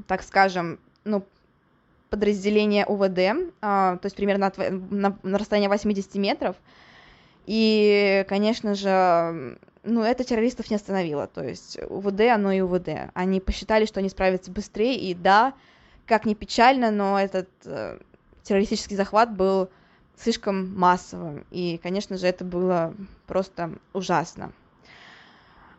[0.07, 1.23] так скажем, ну,
[2.09, 6.55] подразделение УВД, э, то есть примерно на, на, на расстоянии 80 метров,
[7.45, 11.27] и, конечно же, ну, это террористов не остановило.
[11.27, 13.11] То есть УВД, оно и УВД.
[13.13, 15.53] Они посчитали, что они справятся быстрее, и да,
[16.05, 17.99] как ни печально, но этот э,
[18.43, 19.69] террористический захват был
[20.17, 21.45] слишком массовым.
[21.51, 22.93] И, конечно же, это было
[23.27, 24.51] просто ужасно.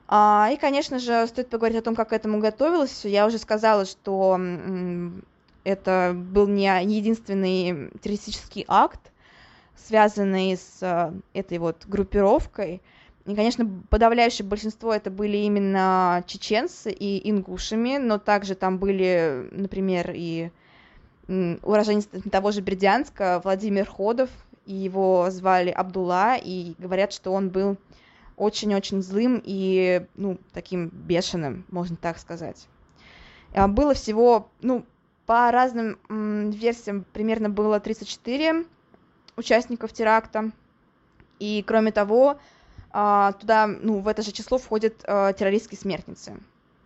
[0.07, 3.05] А, и, конечно же, стоит поговорить о том, как к этому готовилась.
[3.05, 4.39] Я уже сказала, что
[5.65, 9.01] это был не единственный террористический акт,
[9.77, 12.83] связанный с э, этой вот группировкой.
[13.25, 20.13] И, конечно, подавляющее большинство это были именно чеченцы и ингушами, но также там были, например,
[20.15, 20.51] и
[21.29, 24.31] уроженец того же Бердянска Владимир Ходов,
[24.67, 27.77] и его звали Абдулла, и говорят, что он был
[28.37, 32.67] очень-очень злым и, ну, таким бешеным, можно так сказать.
[33.53, 34.85] А было всего, ну,
[35.27, 35.99] по разным
[36.51, 38.67] версиям примерно было 34
[39.37, 40.51] участников теракта,
[41.39, 42.39] и, кроме того,
[42.91, 46.37] а, туда, ну, в это же число входят а, террористские смертницы.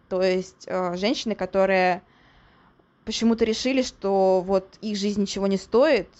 [0.08, 2.02] То есть женщины, которые
[3.08, 6.10] почему-то решили, что вот их жизнь ничего не стоит,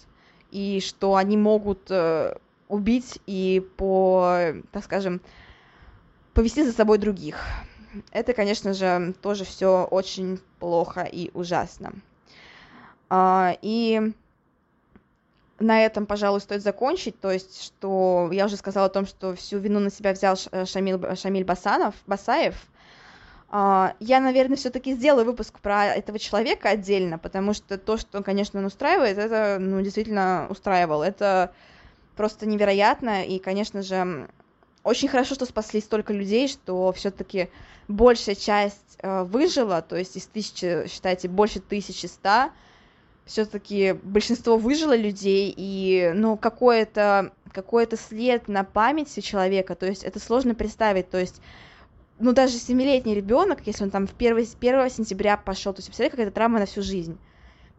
[0.49, 2.35] и что они могут э,
[2.67, 5.21] убить и по, так скажем,
[6.33, 7.45] повести за собой других.
[8.09, 11.93] Это, конечно же, тоже все очень плохо и ужасно.
[13.13, 14.11] И
[15.59, 17.19] на этом, пожалуй, стоит закончить.
[17.19, 20.65] То есть, что я уже сказала о том, что всю вину на себя взял э,
[20.65, 22.55] Шамиль, Шамиль Басанов, Басаев.
[23.51, 28.59] А, я, наверное, все-таки сделаю выпуск про этого человека отдельно, потому что то, что, конечно,
[28.59, 31.01] он устраивает, это, ну, действительно устраивал.
[31.01, 31.51] Это
[32.15, 34.29] просто невероятно, и, конечно же,
[34.83, 37.49] очень хорошо, что спасли столько людей, что все-таки
[37.87, 42.51] большая часть э, выжила, то есть из тысячи, считайте, больше тысячи ста,
[43.25, 50.19] все-таки большинство выжило людей, и, ну, какой-то какой-то след на памяти человека, то есть это
[50.19, 51.41] сложно представить, то есть
[52.19, 56.17] ну, даже семилетний ребенок, если он там в 1, 1 сентября пошел, то есть, представляете,
[56.17, 57.19] какая-то травма на всю жизнь.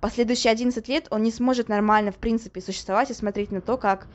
[0.00, 4.08] Последующие 11 лет он не сможет нормально, в принципе, существовать и смотреть на то, как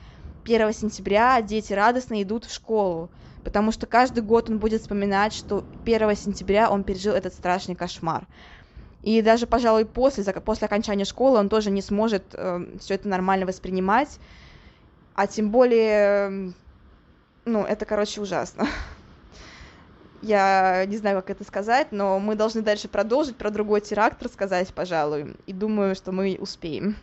[0.43, 3.11] 1 сентября дети радостно идут в школу,
[3.43, 8.27] потому что каждый год он будет вспоминать, что 1 сентября он пережил этот страшный кошмар.
[9.03, 13.45] И даже, пожалуй, после, после окончания школы он тоже не сможет э, все это нормально
[13.45, 14.19] воспринимать.
[15.13, 16.53] А тем более,
[17.45, 18.67] ну, это, короче, ужасно.
[20.25, 24.73] Я не знаю, как это сказать, но мы должны дальше продолжить про другой теракт рассказать,
[24.73, 25.35] пожалуй.
[25.45, 26.95] И думаю, что мы успеем.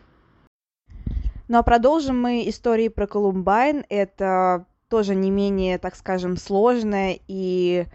[1.46, 3.84] Ну а продолжим мы истории про Колумбайн.
[3.88, 7.86] Это тоже не менее, так скажем, сложная и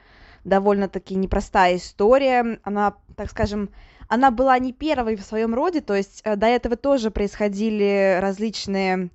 [0.46, 2.60] довольно-таки непростая история.
[2.64, 3.70] Она, так скажем,
[4.08, 9.10] она была не первой в своем роде, то есть э, до этого тоже происходили различные,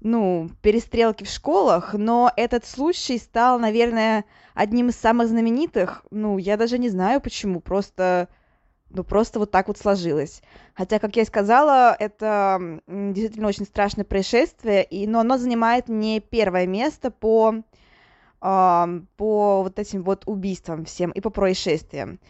[0.00, 4.24] ну, перестрелки в школах, но этот случай стал, наверное,
[4.54, 6.04] одним из самых знаменитых.
[6.10, 8.28] Ну, я даже не знаю почему, просто
[8.90, 10.42] ну, просто вот так вот сложилось.
[10.74, 16.20] Хотя, как я и сказала, это действительно очень страшное происшествие, и, но оно занимает не
[16.20, 17.56] первое место по,
[18.40, 22.20] э, по вот этим вот убийствам всем и по происшествиям.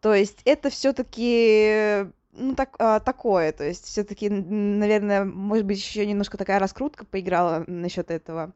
[0.00, 6.06] То есть это все-таки ну, так, а, такое, то есть все-таки, наверное, может быть, еще
[6.06, 8.52] немножко такая раскрутка поиграла насчет этого.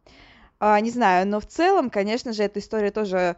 [0.60, 3.36] А, не знаю, но в целом, конечно же, эта история тоже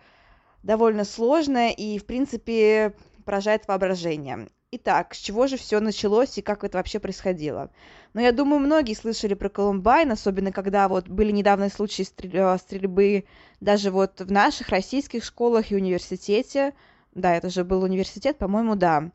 [0.62, 4.48] довольно сложная, и, в принципе, поражает воображение.
[4.72, 7.70] Итак, с чего же все началось и как это вообще происходило?
[8.14, 13.24] Ну, я думаю, многие слышали про Колумбайн, особенно когда вот были недавние случаи э, стрельбы
[13.60, 16.74] даже вот в наших российских школах и университете.
[17.14, 19.10] Да, это же был университет, по-моему, да.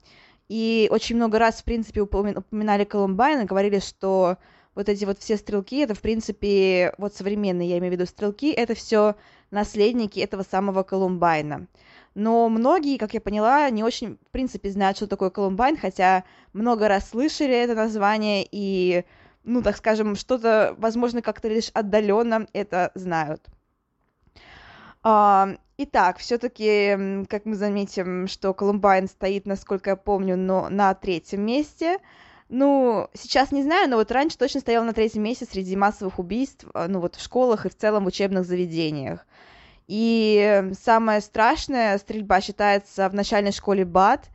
[0.51, 4.37] И очень много раз, в принципе, упоминали Колумбайн и говорили, что
[4.75, 8.51] вот эти вот все стрелки, это, в принципе, вот современные, я имею в виду стрелки,
[8.51, 9.15] это все
[9.49, 11.67] наследники этого самого Колумбайна
[12.15, 16.23] но многие, как я поняла, не очень, в принципе, знают, что такое Колумбайн, хотя
[16.53, 19.05] много раз слышали это название и,
[19.43, 23.45] ну, так скажем, что-то, возможно, как-то лишь отдаленно это знают.
[25.03, 31.45] А, итак, все-таки, как мы заметим, что Колумбайн стоит, насколько я помню, но на третьем
[31.45, 31.97] месте.
[32.49, 36.65] Ну, сейчас не знаю, но вот раньше точно стоял на третьем месте среди массовых убийств,
[36.73, 39.25] а, ну вот в школах и в целом в учебных заведениях.
[39.87, 44.29] И самое страшное, стрельба считается в начальной школе БАТ.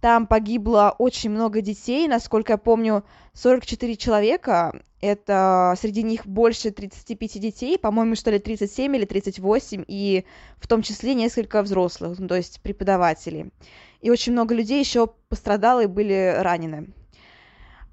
[0.00, 4.80] Там погибло очень много детей, насколько я помню, 44 человека.
[5.00, 10.24] Это среди них больше 35 детей, по-моему, что ли 37 или 38, и
[10.58, 13.52] в том числе несколько взрослых, ну, то есть преподавателей.
[14.00, 16.94] И очень много людей еще пострадало и были ранены.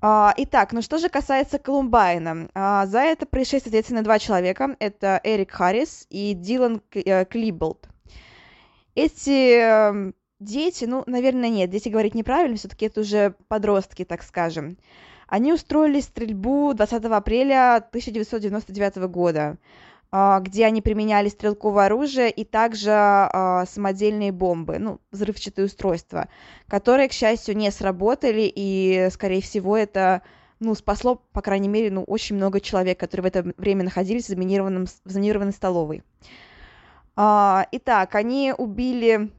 [0.05, 2.49] А, итак, ну что же касается Колумбайна.
[2.53, 4.75] А, за это происшествие ответственны два человека.
[4.79, 7.87] Это Эрик Харрис и Дилан э, Клиболд.
[8.95, 14.77] Эти эм, дети, ну, наверное, нет, дети говорить неправильно, все-таки это уже подростки, так скажем.
[15.27, 19.57] Они устроили стрельбу 20 апреля 1999 года.
[20.15, 26.27] А, где они применяли стрелковое оружие и также а, самодельные бомбы, ну, взрывчатые устройства,
[26.67, 30.21] которые, к счастью, не сработали, и, скорее всего, это
[30.59, 34.27] ну, спасло, по крайней мере, ну, очень много человек, которые в это время находились в,
[34.27, 36.03] заминированном, в заминированной столовой.
[37.15, 39.31] А, итак, они убили,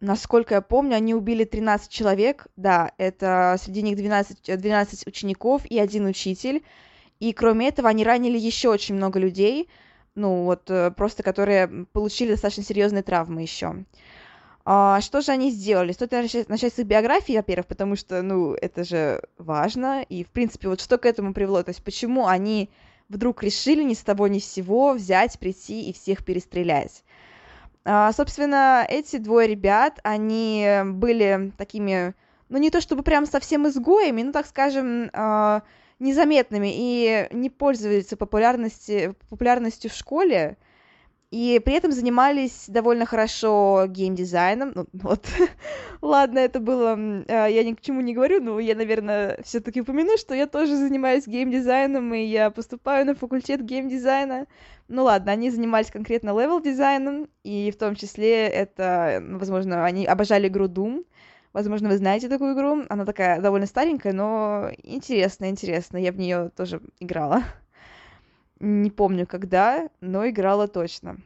[0.00, 5.78] насколько я помню, они убили 13 человек, да, это среди них 12, 12 учеников и
[5.78, 6.62] один учитель,
[7.20, 9.68] и кроме этого, они ранили еще очень много людей,
[10.14, 13.84] ну вот э, просто которые получили достаточно серьезные травмы еще.
[14.68, 15.92] А, что же они сделали?
[15.92, 20.02] Стоит начать, начать с их биографии, во-первых, потому что, ну, это же важно.
[20.02, 21.62] И, в принципе, вот что к этому привело?
[21.62, 22.68] То есть, почему они
[23.08, 27.04] вдруг решили ни с того ни с сего взять, прийти и всех перестрелять?
[27.88, 32.14] А, собственно, эти двое ребят, они были такими,
[32.48, 35.62] ну, не то чтобы прям совсем изгоями, ну, так скажем, а,
[36.00, 40.56] незаметными и не пользуются популярности, популярностью в школе,
[41.30, 44.72] и при этом занимались довольно хорошо геймдизайном.
[44.74, 45.24] Ну, вот,
[46.02, 46.98] ладно, это было...
[47.28, 50.48] А, я ни к чему не говорю, но я, наверное, все таки упомяну, что я
[50.48, 54.48] тоже занимаюсь геймдизайном, и я поступаю на факультет геймдизайна.
[54.88, 60.66] Ну ладно, они занимались конкретно level-дизайном, и в том числе это, возможно, они обожали игру
[60.66, 61.04] Doom,
[61.56, 62.84] Возможно, вы знаете такую игру.
[62.90, 66.02] Она такая довольно старенькая, но интересная, интересная.
[66.02, 67.44] Я в нее тоже играла.
[68.60, 71.16] Не помню когда, но играла точно.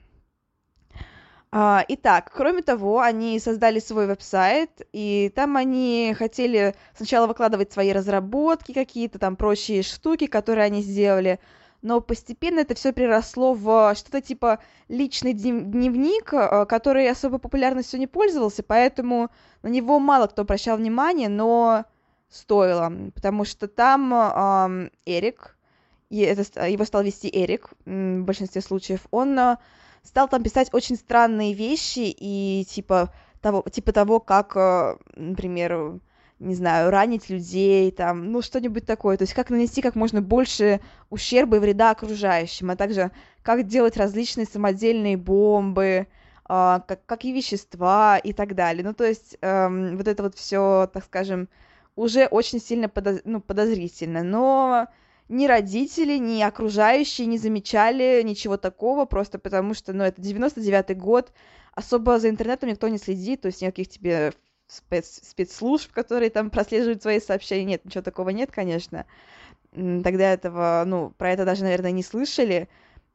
[1.50, 7.90] А, итак, кроме того, они создали свой веб-сайт, и там они хотели сначала выкладывать свои
[7.90, 11.40] разработки какие-то, там прочие штуки, которые они сделали,
[11.82, 14.58] но постепенно это все переросло в что-то типа
[14.88, 19.30] личный дневник, э, который особо популярностью не пользовался, поэтому
[19.62, 21.84] на него мало кто обращал внимание, но
[22.28, 25.56] стоило, потому что там э, Эрик,
[26.10, 29.56] и это, его стал вести Эрик в большинстве случаев, он э,
[30.02, 36.00] стал там писать очень странные вещи и типа того, типа того, как, э, например,
[36.40, 39.16] не знаю, ранить людей, там, ну, что-нибудь такое.
[39.16, 40.80] То есть как нанести как можно больше
[41.10, 43.10] ущерба и вреда окружающим, а также
[43.42, 46.06] как делать различные самодельные бомбы, э,
[46.48, 48.82] как, какие вещества и так далее.
[48.82, 51.48] Ну, то есть э, вот это вот все, так скажем,
[51.94, 53.20] уже очень сильно подоз...
[53.24, 54.22] ну, подозрительно.
[54.22, 54.88] Но
[55.28, 61.32] ни родители, ни окружающие не замечали ничего такого, просто потому что, ну, это 99-й год,
[61.74, 64.32] особо за интернетом никто не следит, то есть никаких тебе
[64.70, 69.06] спец спецслужб, которые там прослеживают свои сообщения, нет, ничего такого нет, конечно.
[69.72, 72.68] Тогда этого, ну, про это даже, наверное, не слышали.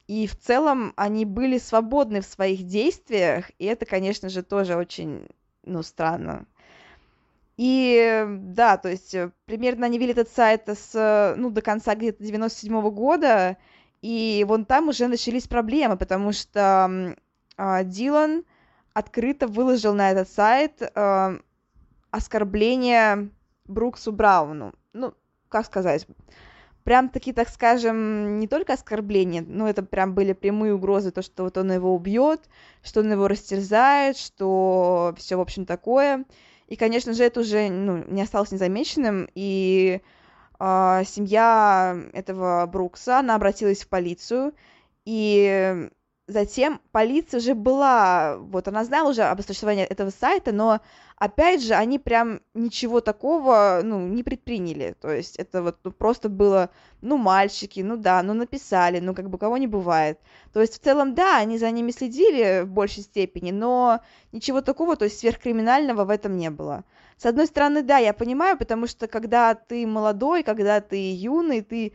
[0.08, 5.28] И в целом они были свободны в своих действиях, и это, конечно же, тоже очень,
[5.64, 6.46] ну, странно.
[7.58, 12.24] И да, то есть э, примерно они вели этот сайт с, ну, до конца где-то
[12.24, 13.58] 97 -го года,
[14.02, 17.16] и вон там уже начались проблемы, потому что
[17.58, 18.44] э, Дилан
[18.96, 21.40] открыто выложил на этот сайт э,
[22.12, 23.30] оскорбление
[23.66, 24.74] Бруксу Брауну.
[24.94, 25.14] Ну,
[25.50, 26.08] как сказать,
[26.86, 31.44] прям таки, так скажем, не только оскорбления, но это прям были прямые угрозы, то, что
[31.44, 32.40] вот он его убьет,
[32.84, 36.24] что он его растерзает, что все, в общем, такое.
[36.68, 40.00] И, конечно же, это уже ну, не осталось незамеченным, и
[40.58, 44.54] э, семья этого Брукса, она обратилась в полицию,
[45.04, 45.90] и
[46.28, 50.82] затем полиция уже была, вот она знала уже об существовании этого сайта, но
[51.18, 56.30] опять же они прям ничего такого, ну, не предприняли, то есть это вот ну, просто
[56.30, 56.72] было,
[57.02, 60.20] ну, мальчики, ну да, ну написали, ну как бы кого не бывает,
[60.52, 64.02] то есть в целом, да, они за ними следили в большей степени, но
[64.32, 66.84] ничего такого, то есть сверхкриминального в этом не было.
[67.18, 71.94] С одной стороны, да, я понимаю, потому что когда ты молодой, когда ты юный, ты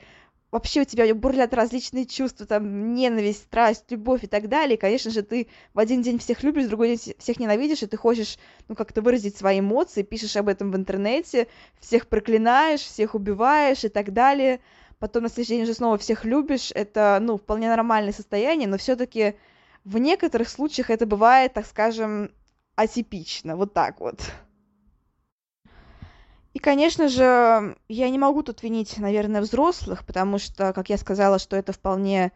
[0.51, 5.11] вообще у тебя бурлят различные чувства, там, ненависть, страсть, любовь и так далее, и, конечно
[5.11, 8.39] же, ты в один день всех любишь, в другой день всех ненавидишь, и ты хочешь,
[8.69, 11.47] ну, как-то выразить свои эмоции, пишешь об этом в интернете,
[11.79, 14.61] всех проклинаешь, всех убиваешь и так далее,
[14.99, 18.97] потом на следующий день уже снова всех любишь, это, ну, вполне нормальное состояние, но все
[18.97, 19.35] таки
[19.85, 22.31] в некоторых случаях это бывает, так скажем,
[22.75, 24.21] атипично, вот так вот.
[26.53, 31.39] И, конечно же, я не могу тут винить, наверное, взрослых, потому что, как я сказала,
[31.39, 32.33] что это вполне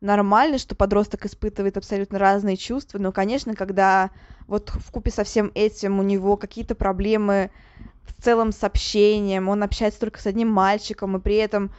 [0.00, 4.10] нормально, что подросток испытывает абсолютно разные чувства, но, конечно, когда
[4.46, 7.50] вот в купе со всем этим у него какие-то проблемы
[8.04, 11.70] в целом с общением, он общается только с одним мальчиком, и при этом,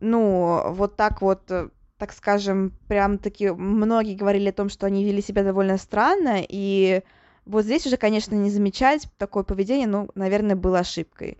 [0.00, 5.42] ну, вот так вот, так скажем, прям-таки многие говорили о том, что они вели себя
[5.42, 7.02] довольно странно, и
[7.46, 11.38] вот здесь уже, конечно, не замечать такое поведение, ну, наверное, было ошибкой.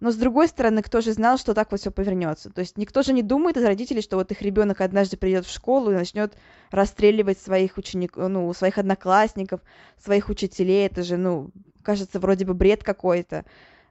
[0.00, 2.50] Но с другой стороны, кто же знал, что так вот все повернется?
[2.50, 5.52] То есть никто же не думает из родителей, что вот их ребенок однажды придет в
[5.52, 6.36] школу и начнет
[6.70, 9.60] расстреливать своих учеников, ну, своих одноклассников,
[10.02, 10.86] своих учителей.
[10.86, 11.50] Это же, ну,
[11.82, 13.44] кажется, вроде бы бред какой-то.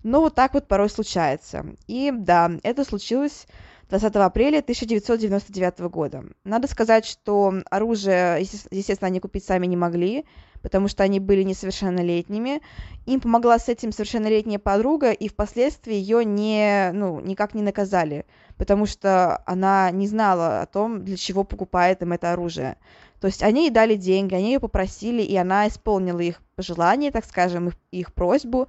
[0.03, 1.65] Но вот так вот порой случается.
[1.87, 3.47] И да, это случилось
[3.89, 6.23] 20 апреля 1999 года.
[6.43, 10.25] Надо сказать, что оружие, естественно, они купить сами не могли,
[10.61, 12.61] потому что они были несовершеннолетними.
[13.05, 18.25] Им помогла с этим совершеннолетняя подруга, и впоследствии ее не, ну, никак не наказали,
[18.57, 22.77] потому что она не знала о том, для чего покупает им это оружие.
[23.19, 27.25] То есть они ей дали деньги, они ее попросили, и она исполнила их пожелание, так
[27.25, 28.67] скажем, их, их просьбу,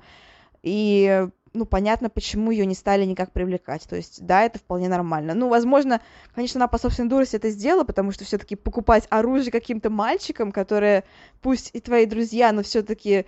[0.63, 3.85] и ну, понятно, почему ее не стали никак привлекать.
[3.89, 5.35] То есть, да, это вполне нормально.
[5.35, 6.01] Ну, возможно,
[6.35, 11.05] конечно, она по собственной дурости это сделала, потому что все-таки покупать оружие каким-то мальчикам, которые,
[11.41, 13.27] пусть и твои друзья, но все-таки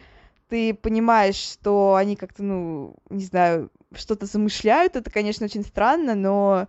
[0.49, 6.69] ты понимаешь, что они как-то, ну, не знаю, что-то замышляют, это, конечно, очень странно, но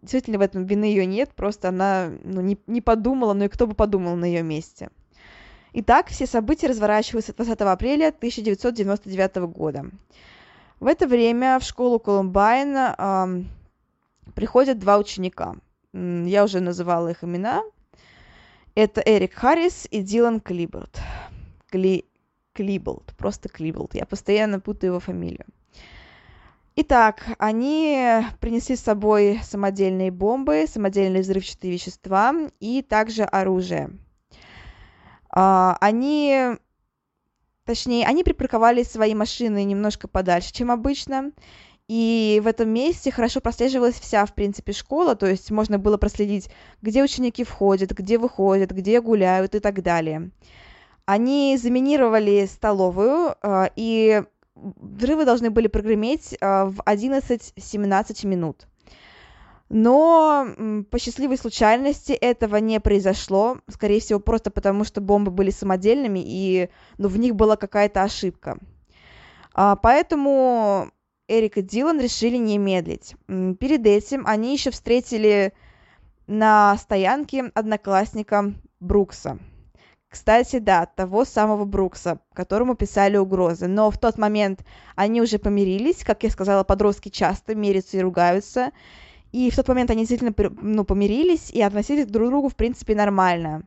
[0.00, 3.66] действительно в этом вины ее нет, просто она ну, не, не подумала, ну и кто
[3.66, 4.88] бы подумал на ее месте.
[5.72, 9.90] Итак, все события разворачиваются 20 апреля 1999 года.
[10.78, 13.48] В это время в школу Колумбайн
[14.34, 15.56] приходят два ученика.
[15.92, 17.62] Я уже называла их имена.
[18.74, 21.00] Это Эрик Харрис и Дилан Клиболд.
[21.70, 22.04] Кли...
[22.52, 23.94] Клиболд, просто Клиболд.
[23.94, 25.46] Я постоянно путаю его фамилию.
[26.74, 33.92] Итак, они принесли с собой самодельные бомбы, самодельные взрывчатые вещества и также оружие.
[35.30, 36.58] А, они
[37.66, 41.32] Точнее, они припарковали свои машины немножко подальше, чем обычно.
[41.88, 46.48] И в этом месте хорошо прослеживалась вся, в принципе, школа, то есть можно было проследить,
[46.82, 50.30] где ученики входят, где выходят, где гуляют и так далее.
[51.04, 54.22] Они заминировали столовую, а, и
[54.54, 58.66] взрывы должны были прогреметь а, в 11-17 минут.
[59.68, 60.46] Но
[60.90, 66.70] по счастливой случайности этого не произошло, скорее всего, просто потому, что бомбы были самодельными, и
[66.98, 68.58] ну, в них была какая-то ошибка.
[69.54, 70.90] А, поэтому
[71.28, 73.16] Эрик и Дилан решили не медлить.
[73.26, 75.52] Перед этим они еще встретили
[76.28, 79.38] на стоянке одноклассника Брукса.
[80.08, 83.66] Кстати, да, того самого Брукса, которому писали угрозы.
[83.66, 84.64] Но в тот момент
[84.94, 86.04] они уже помирились.
[86.04, 88.70] Как я сказала, подростки часто мирятся и ругаются.
[89.32, 92.94] И в тот момент они действительно ну, помирились и относились друг к другу, в принципе,
[92.94, 93.64] нормально.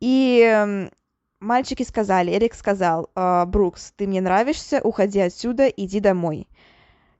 [0.00, 0.88] И
[1.40, 6.48] мальчики сказали, Эрик сказал, «А, Брукс, ты мне нравишься, уходи отсюда, иди домой.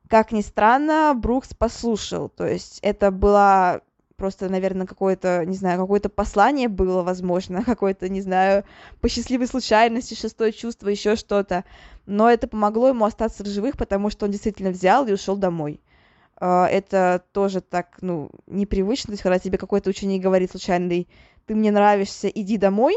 [0.08, 2.28] Как ни странно, Брукс послушал.
[2.28, 3.82] То есть это была
[4.16, 8.64] просто, наверное, какое-то, не знаю, какое-то послание было, возможно, какое-то, не знаю,
[9.00, 11.64] по счастливой случайности, шестое чувство, еще что-то.
[12.04, 15.80] Но это помогло ему остаться в живых, потому что он действительно взял и ушел домой.
[16.40, 21.08] А, это тоже так, ну, непривычно, то есть, когда тебе какой-то ученик говорит случайный,
[21.46, 22.94] ты мне нравишься, иди домой,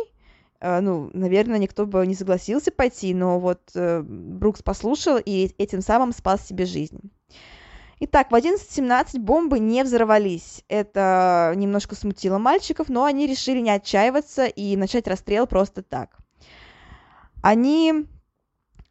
[0.60, 5.82] а, ну, наверное, никто бы не согласился пойти, но вот э, Брукс послушал и этим
[5.82, 7.00] самым спас себе жизнь.
[8.00, 10.64] Итак, в 11.17 бомбы не взорвались.
[10.68, 16.18] Это немножко смутило мальчиков, но они решили не отчаиваться и начать расстрел просто так.
[17.42, 18.06] Они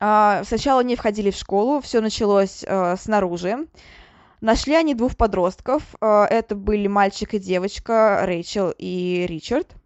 [0.01, 3.69] э, сначала не входили в школу, все началось э, снаружи.
[4.41, 5.83] Нашли они двух подростков.
[6.01, 9.77] Э, это были мальчик и девочка, Рэйчел и Ричард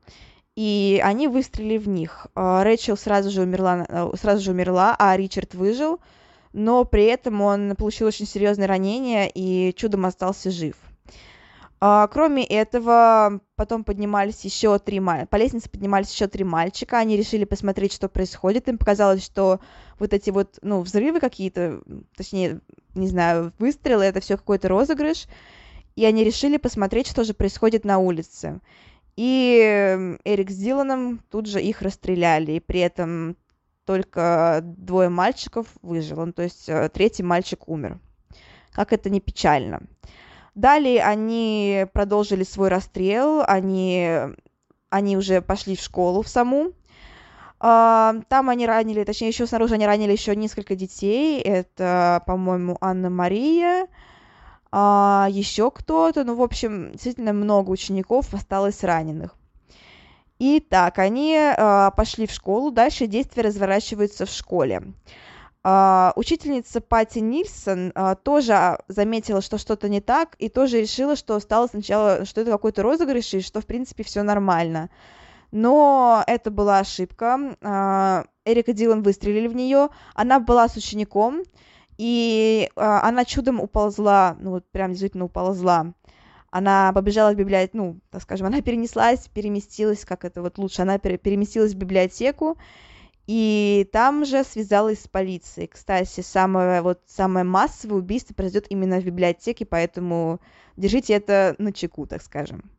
[0.56, 2.26] и они выстрелили в них.
[2.34, 6.00] А, Рэйчел сразу же умерла, э, сразу же умерла, а Ричард выжил,
[6.52, 10.76] но при этом он получил очень серьезное ранение и чудом остался жив.
[11.86, 16.96] А, кроме этого, потом поднимались еще три по лестнице поднимались еще три мальчика.
[16.96, 18.68] Они решили посмотреть, что происходит.
[18.68, 19.60] Им показалось, что
[19.98, 21.82] вот эти вот, ну, взрывы какие-то,
[22.16, 22.62] точнее,
[22.94, 25.26] не знаю, выстрелы, это все какой-то розыгрыш.
[25.94, 28.60] И они решили посмотреть, что же происходит на улице.
[29.16, 33.36] И эм, Эрик с Диланом тут же их расстреляли, и при этом
[33.84, 37.98] только двое мальчиков выжило, ну, то есть э, третий мальчик умер.
[38.72, 39.82] Как это не печально.
[40.54, 44.08] Далее они продолжили свой расстрел, они,
[44.88, 46.72] они уже пошли в школу в саму.
[47.58, 51.40] А, там они ранили, точнее, еще снаружи они ранили еще несколько детей.
[51.40, 53.88] Это, по-моему, Анна-Мария,
[54.70, 59.34] а, еще кто-то, ну, в общем, действительно много учеников осталось раненых.
[60.38, 64.82] И так, они а, пошли в школу, дальше действие разворачивается в школе.
[65.64, 71.40] Uh, учительница Пати Нильсон uh, тоже заметила, что что-то не так, и тоже решила, что
[71.40, 74.90] стало сначала, что это какой-то розыгрыш, и что, в принципе, все нормально.
[75.52, 77.56] Но это была ошибка.
[78.44, 79.88] Эрика Дилан выстрелили в нее.
[80.14, 81.42] Она была с учеником,
[81.96, 85.94] и она чудом уползла, ну вот прям действительно уползла.
[86.50, 90.98] Она побежала в библиотеку, ну, так скажем, она перенеслась, переместилась, как это вот лучше, она
[90.98, 92.58] переместилась в библиотеку,
[93.26, 95.68] и там же связалась с полицией.
[95.68, 100.40] Кстати, самое, вот, самое массовое убийство произойдет именно в библиотеке, поэтому
[100.76, 102.70] держите это на чеку, так скажем.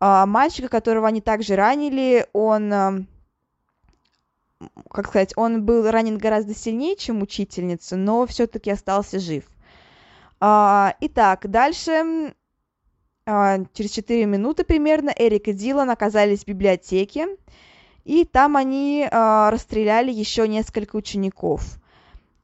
[0.00, 3.06] А мальчика, которого они также ранили, он
[4.90, 9.44] как сказать, он был ранен гораздо сильнее, чем учительница, но все-таки остался жив.
[10.40, 12.34] А, итак, дальше,
[13.26, 17.28] а, через 4 минуты примерно, Эрик и Дилан оказались в библиотеке,
[18.04, 21.78] и там они а, расстреляли еще несколько учеников.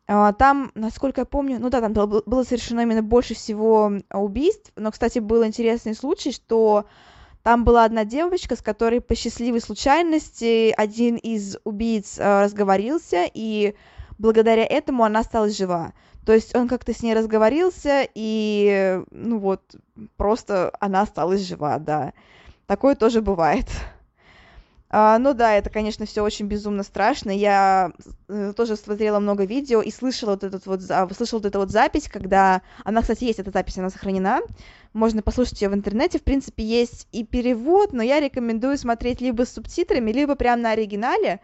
[0.07, 4.73] А, там, насколько я помню, ну да, там было, было совершено именно больше всего убийств,
[4.77, 6.87] но, кстати, был интересный случай, что
[7.43, 13.75] там была одна девочка, с которой по счастливой случайности один из убийц э, разговорился, и
[14.19, 15.93] благодаря этому она стала жива.
[16.25, 19.63] То есть он как-то с ней разговорился, и, ну вот,
[20.17, 22.13] просто она осталась жива, да.
[22.67, 23.67] Такое тоже бывает.
[24.91, 27.31] А, ну да, это, конечно, все очень безумно страшно.
[27.31, 27.93] Я
[28.29, 32.09] э, тоже смотрела много видео и слышала вот этот вот, слышала вот эту вот запись,
[32.09, 32.63] когда...
[32.85, 34.41] Она, кстати, есть эта запись, она сохранена.
[34.95, 36.19] Можно послушать ее в интернете.
[36.19, 40.71] В принципе, есть и перевод, но я рекомендую смотреть либо с субтитрами, либо прямо на
[40.71, 41.41] оригинале,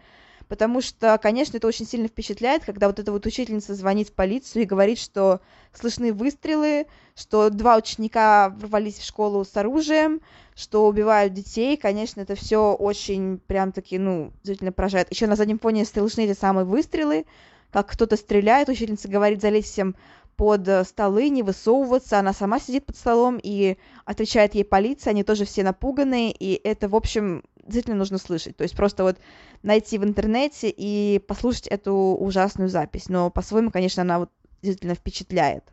[0.47, 4.63] потому что, конечно, это очень сильно впечатляет, когда вот эта вот учительница звонит в полицию
[4.63, 5.41] и говорит, что
[5.73, 10.21] слышны выстрелы, что два ученика ворвались в школу с оружием,
[10.55, 15.11] что убивают детей, конечно, это все очень прям таки, ну, действительно поражает.
[15.11, 17.25] Еще на заднем фоне слышны эти самые выстрелы,
[17.71, 19.95] как кто-то стреляет, учительница говорит залезть всем
[20.37, 25.45] под столы, не высовываться, она сама сидит под столом и отвечает ей полиция, они тоже
[25.45, 28.55] все напуганные, и это, в общем, действительно нужно слышать.
[28.55, 29.17] То есть просто вот
[29.63, 33.09] найти в интернете и послушать эту ужасную запись.
[33.09, 34.29] Но по-своему, конечно, она вот
[34.61, 35.63] действительно впечатляет.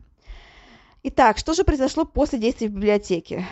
[1.03, 3.45] Итак, что же произошло после действий в библиотеке?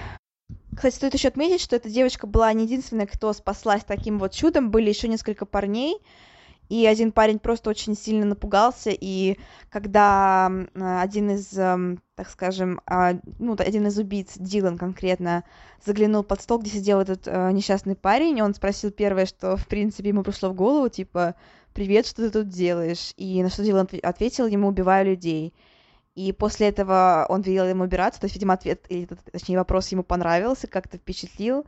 [0.73, 4.71] Кстати, стоит еще отметить, что эта девочка была не единственная, кто спаслась таким вот чудом.
[4.71, 5.97] Были еще несколько парней.
[6.71, 9.37] И один парень просто очень сильно напугался, и
[9.69, 15.43] когда один из, эм, так скажем, а, ну, один из убийц, Дилан конкретно,
[15.85, 20.09] заглянул под стол, где сидел этот э, несчастный парень, он спросил первое, что, в принципе,
[20.11, 21.35] ему пришло в голову, типа,
[21.73, 25.53] «Привет, что ты тут делаешь?» И на что Дилан ответил ему «Убиваю людей».
[26.15, 30.03] И после этого он велел ему убираться, то есть, видимо, ответ, или, точнее, вопрос ему
[30.03, 31.65] понравился, как-то впечатлил.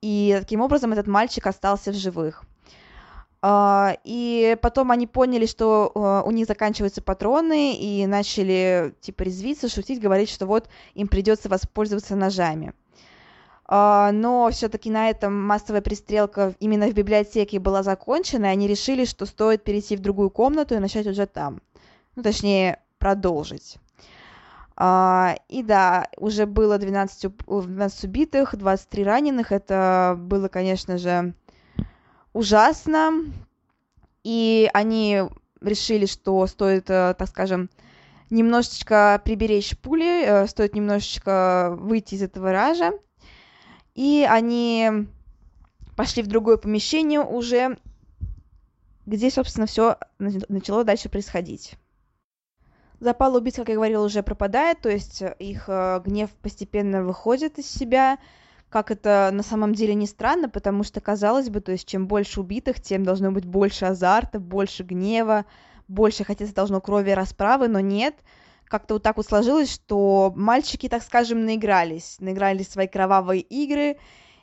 [0.00, 2.44] И таким образом этот мальчик остался в живых.
[3.44, 9.68] Uh, и потом они поняли, что uh, у них заканчиваются патроны, и начали, типа, резвиться,
[9.68, 12.72] шутить, говорить, что вот им придется воспользоваться ножами.
[13.66, 19.04] Uh, но все-таки на этом массовая пристрелка именно в библиотеке была закончена, и они решили,
[19.04, 21.60] что стоит перейти в другую комнату и начать уже там.
[22.16, 23.76] Ну, точнее, продолжить.
[24.80, 29.52] И да, уже было 12, 12 убитых, 23 раненых.
[29.52, 31.34] Это было, конечно же,
[32.32, 33.12] ужасно,
[34.22, 35.20] и они
[35.60, 37.68] решили, что стоит, э, так скажем,
[38.30, 42.92] немножечко приберечь пули, э, стоит немножечко выйти из этого ража,
[43.94, 45.06] и они
[45.94, 47.76] пошли в другое помещение уже,
[49.04, 51.76] где, собственно, все начало дальше происходить.
[53.04, 57.70] Запал убийц, как я говорила, уже пропадает, то есть их э, гнев постепенно выходит из
[57.70, 58.16] себя,
[58.70, 62.40] как это на самом деле не странно, потому что, казалось бы, то есть чем больше
[62.40, 65.44] убитых, тем должно быть больше азарта, больше гнева,
[65.86, 68.14] больше хотеться должно крови и расправы, но нет.
[68.64, 73.98] Как-то вот так вот сложилось, что мальчики, так скажем, наигрались, наиграли свои кровавые игры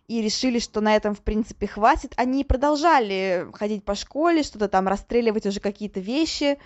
[0.08, 2.14] и решили, что на этом, в принципе, хватит.
[2.16, 6.60] Они продолжали ходить по школе, что-то там расстреливать уже какие-то вещи,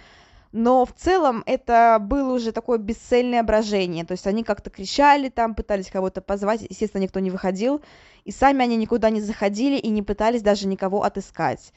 [0.56, 5.53] но в целом это было уже такое бесцельное брожение, то есть они как-то кричали там,
[5.53, 7.82] пытались кого-то позвать, естественно, никто не выходил,
[8.24, 11.74] и сами они никуда не заходили и не пытались даже никого отыскать.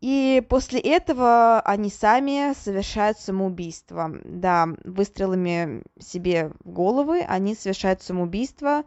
[0.00, 4.12] И после этого они сами совершают самоубийство.
[4.22, 8.84] Да, выстрелами себе в головы они совершают самоубийство.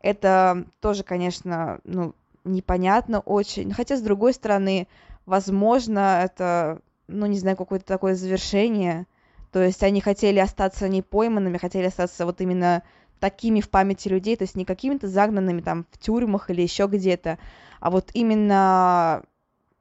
[0.00, 3.72] Это тоже, конечно, ну, непонятно очень.
[3.72, 4.88] Хотя, с другой стороны,
[5.26, 9.06] возможно, это ну, не знаю, какое-то такое завершение.
[9.52, 12.82] То есть они хотели остаться не пойманными, хотели остаться вот именно
[13.20, 17.38] такими в памяти людей, то есть не какими-то загнанными там в тюрьмах или еще где-то,
[17.80, 19.22] а вот именно,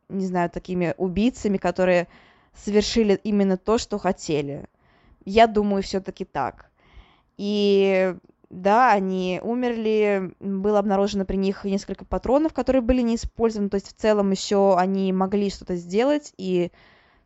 [0.10, 2.08] не знаю, такими убийцами, которые
[2.54, 4.66] совершили именно то, что хотели.
[5.26, 6.70] Я думаю, все-таки так.
[7.38, 8.16] И
[8.50, 13.88] да, они умерли, было обнаружено при них несколько патронов, которые были не использованы, то есть
[13.88, 16.72] в целом еще они могли что-то сделать, и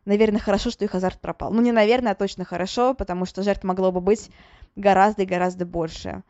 [0.08, 1.52] наверное, хорошо, что их азарт пропал.
[1.52, 4.30] Ну, не наверное, а точно хорошо, потому что жертв могло бы быть
[4.74, 6.22] гораздо и гораздо больше.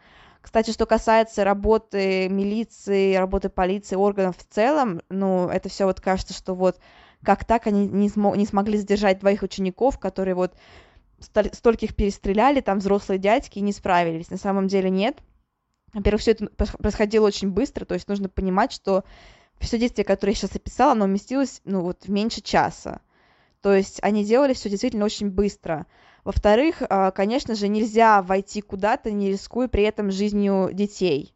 [0.42, 6.34] Кстати, что касается работы милиции, работы полиции, органов в целом, ну, это все вот кажется,
[6.34, 6.78] что вот
[7.24, 10.54] как так они не, смо- не смогли задержать двоих учеников, которые вот
[11.20, 14.30] столь- стольких перестреляли, там взрослые дядьки и не справились.
[14.30, 15.18] На самом деле нет.
[15.92, 19.04] Во-первых, все это происходило очень быстро, то есть нужно понимать, что
[19.58, 23.00] все действие, которое я сейчас описала, оно уместилось, ну, вот в меньше часа.
[23.60, 25.86] То есть они делали все действительно очень быстро.
[26.24, 31.34] Во-вторых, а, конечно же, нельзя войти куда-то, не рискуя при этом жизнью детей.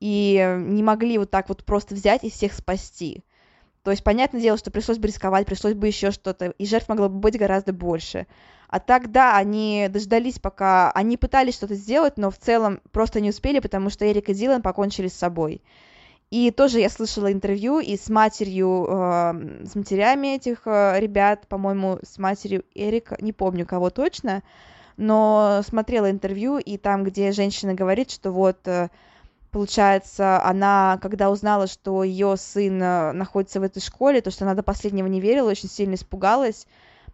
[0.00, 3.22] И не могли вот так вот просто взять и всех спасти.
[3.82, 7.08] То есть, понятное дело, что пришлось бы рисковать, пришлось бы еще что-то, и жертв могло
[7.08, 8.26] бы быть гораздо больше.
[8.68, 13.58] А тогда они дождались, пока они пытались что-то сделать, но в целом просто не успели,
[13.58, 15.62] потому что Эрик и Дилан покончили с собой.
[16.32, 21.98] И тоже я слышала интервью и с матерью, э, с матерями этих э, ребят, по-моему,
[22.02, 24.42] с матерью Эрика, не помню кого точно,
[24.96, 28.88] но смотрела интервью, и там, где женщина говорит, что вот, э,
[29.50, 34.54] получается, она, когда узнала, что ее сын э, находится в этой школе, то, что она
[34.54, 36.66] до последнего не верила, очень сильно испугалась,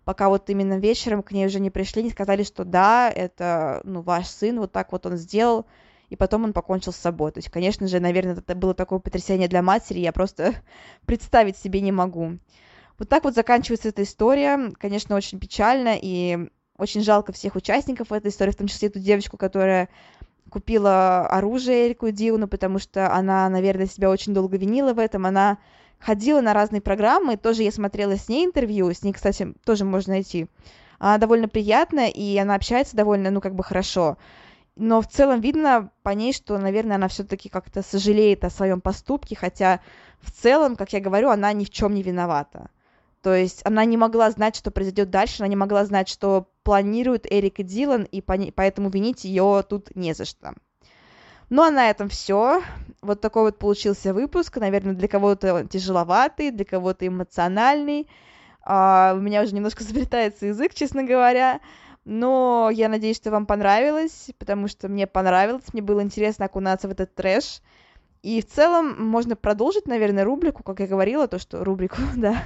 [0.05, 4.01] пока вот именно вечером к ней уже не пришли, не сказали, что да, это, ну,
[4.01, 5.67] ваш сын, вот так вот он сделал,
[6.09, 7.33] и потом он покончил с собой.
[7.33, 10.55] То есть, конечно же, наверное, это было такое потрясение для матери, я просто
[11.07, 12.39] представить себе не могу.
[12.99, 14.73] Вот так вот заканчивается эта история.
[14.79, 19.37] Конечно, очень печально, и очень жалко всех участников этой истории, в том числе эту девочку,
[19.37, 19.89] которая
[20.51, 25.27] купила оружие Эрику Дилну, потому что она, наверное, себя очень долго винила в этом.
[25.27, 25.59] Она
[25.99, 30.15] ходила на разные программы, тоже я смотрела с ней интервью, с ней, кстати, тоже можно
[30.15, 30.47] найти.
[30.99, 34.17] Она довольно приятная, и она общается довольно, ну, как бы хорошо
[34.79, 39.37] но в целом видно по ней, что, наверное, она все-таки как-то сожалеет о своем поступке,
[39.37, 39.81] хотя
[40.21, 42.71] в целом, как я говорю, она ни в чем не виновата.
[43.23, 47.27] То есть она не могла знать, что произойдет дальше, она не могла знать, что планирует
[47.31, 50.55] Эрик и Дилан, и поэтому винить ее тут не за что.
[51.51, 52.63] Ну а на этом все.
[53.03, 54.57] Вот такой вот получился выпуск.
[54.59, 58.09] Наверное, для кого-то тяжеловатый, для кого-то эмоциональный.
[58.63, 61.61] А, у меня уже немножко заплетается язык, честно говоря.
[62.11, 66.91] Но я надеюсь, что вам понравилось, потому что мне понравилось, мне было интересно окунаться в
[66.91, 67.61] этот трэш.
[68.23, 72.45] И в целом можно продолжить, наверное, рубрику, как я говорила, то, что рубрику, да,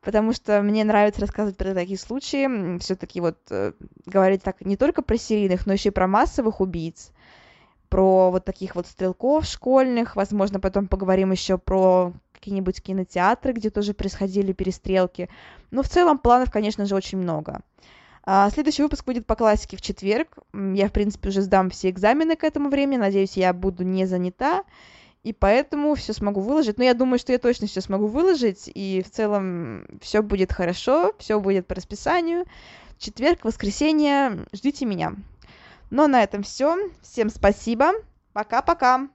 [0.00, 3.72] потому что мне нравится рассказывать про такие случаи, все-таки вот э,
[4.06, 7.10] говорить так не только про серийных, но еще и про массовых убийц,
[7.88, 13.92] про вот таких вот стрелков школьных, возможно, потом поговорим еще про какие-нибудь кинотеатры, где тоже
[13.92, 15.28] происходили перестрелки.
[15.72, 17.60] Но в целом планов, конечно же, очень много.
[18.26, 20.38] А, следующий выпуск будет по классике в четверг.
[20.52, 22.96] Я, в принципе, уже сдам все экзамены к этому времени.
[22.96, 24.64] Надеюсь, я буду не занята.
[25.22, 26.78] И поэтому все смогу выложить.
[26.78, 28.70] Но я думаю, что я точно все смогу выложить.
[28.74, 31.14] И в целом все будет хорошо.
[31.18, 32.46] Все будет по расписанию.
[32.98, 34.46] Четверг, воскресенье.
[34.52, 35.14] Ждите меня.
[35.90, 36.76] Но на этом все.
[37.02, 37.92] Всем спасибо.
[38.32, 39.08] Пока-пока.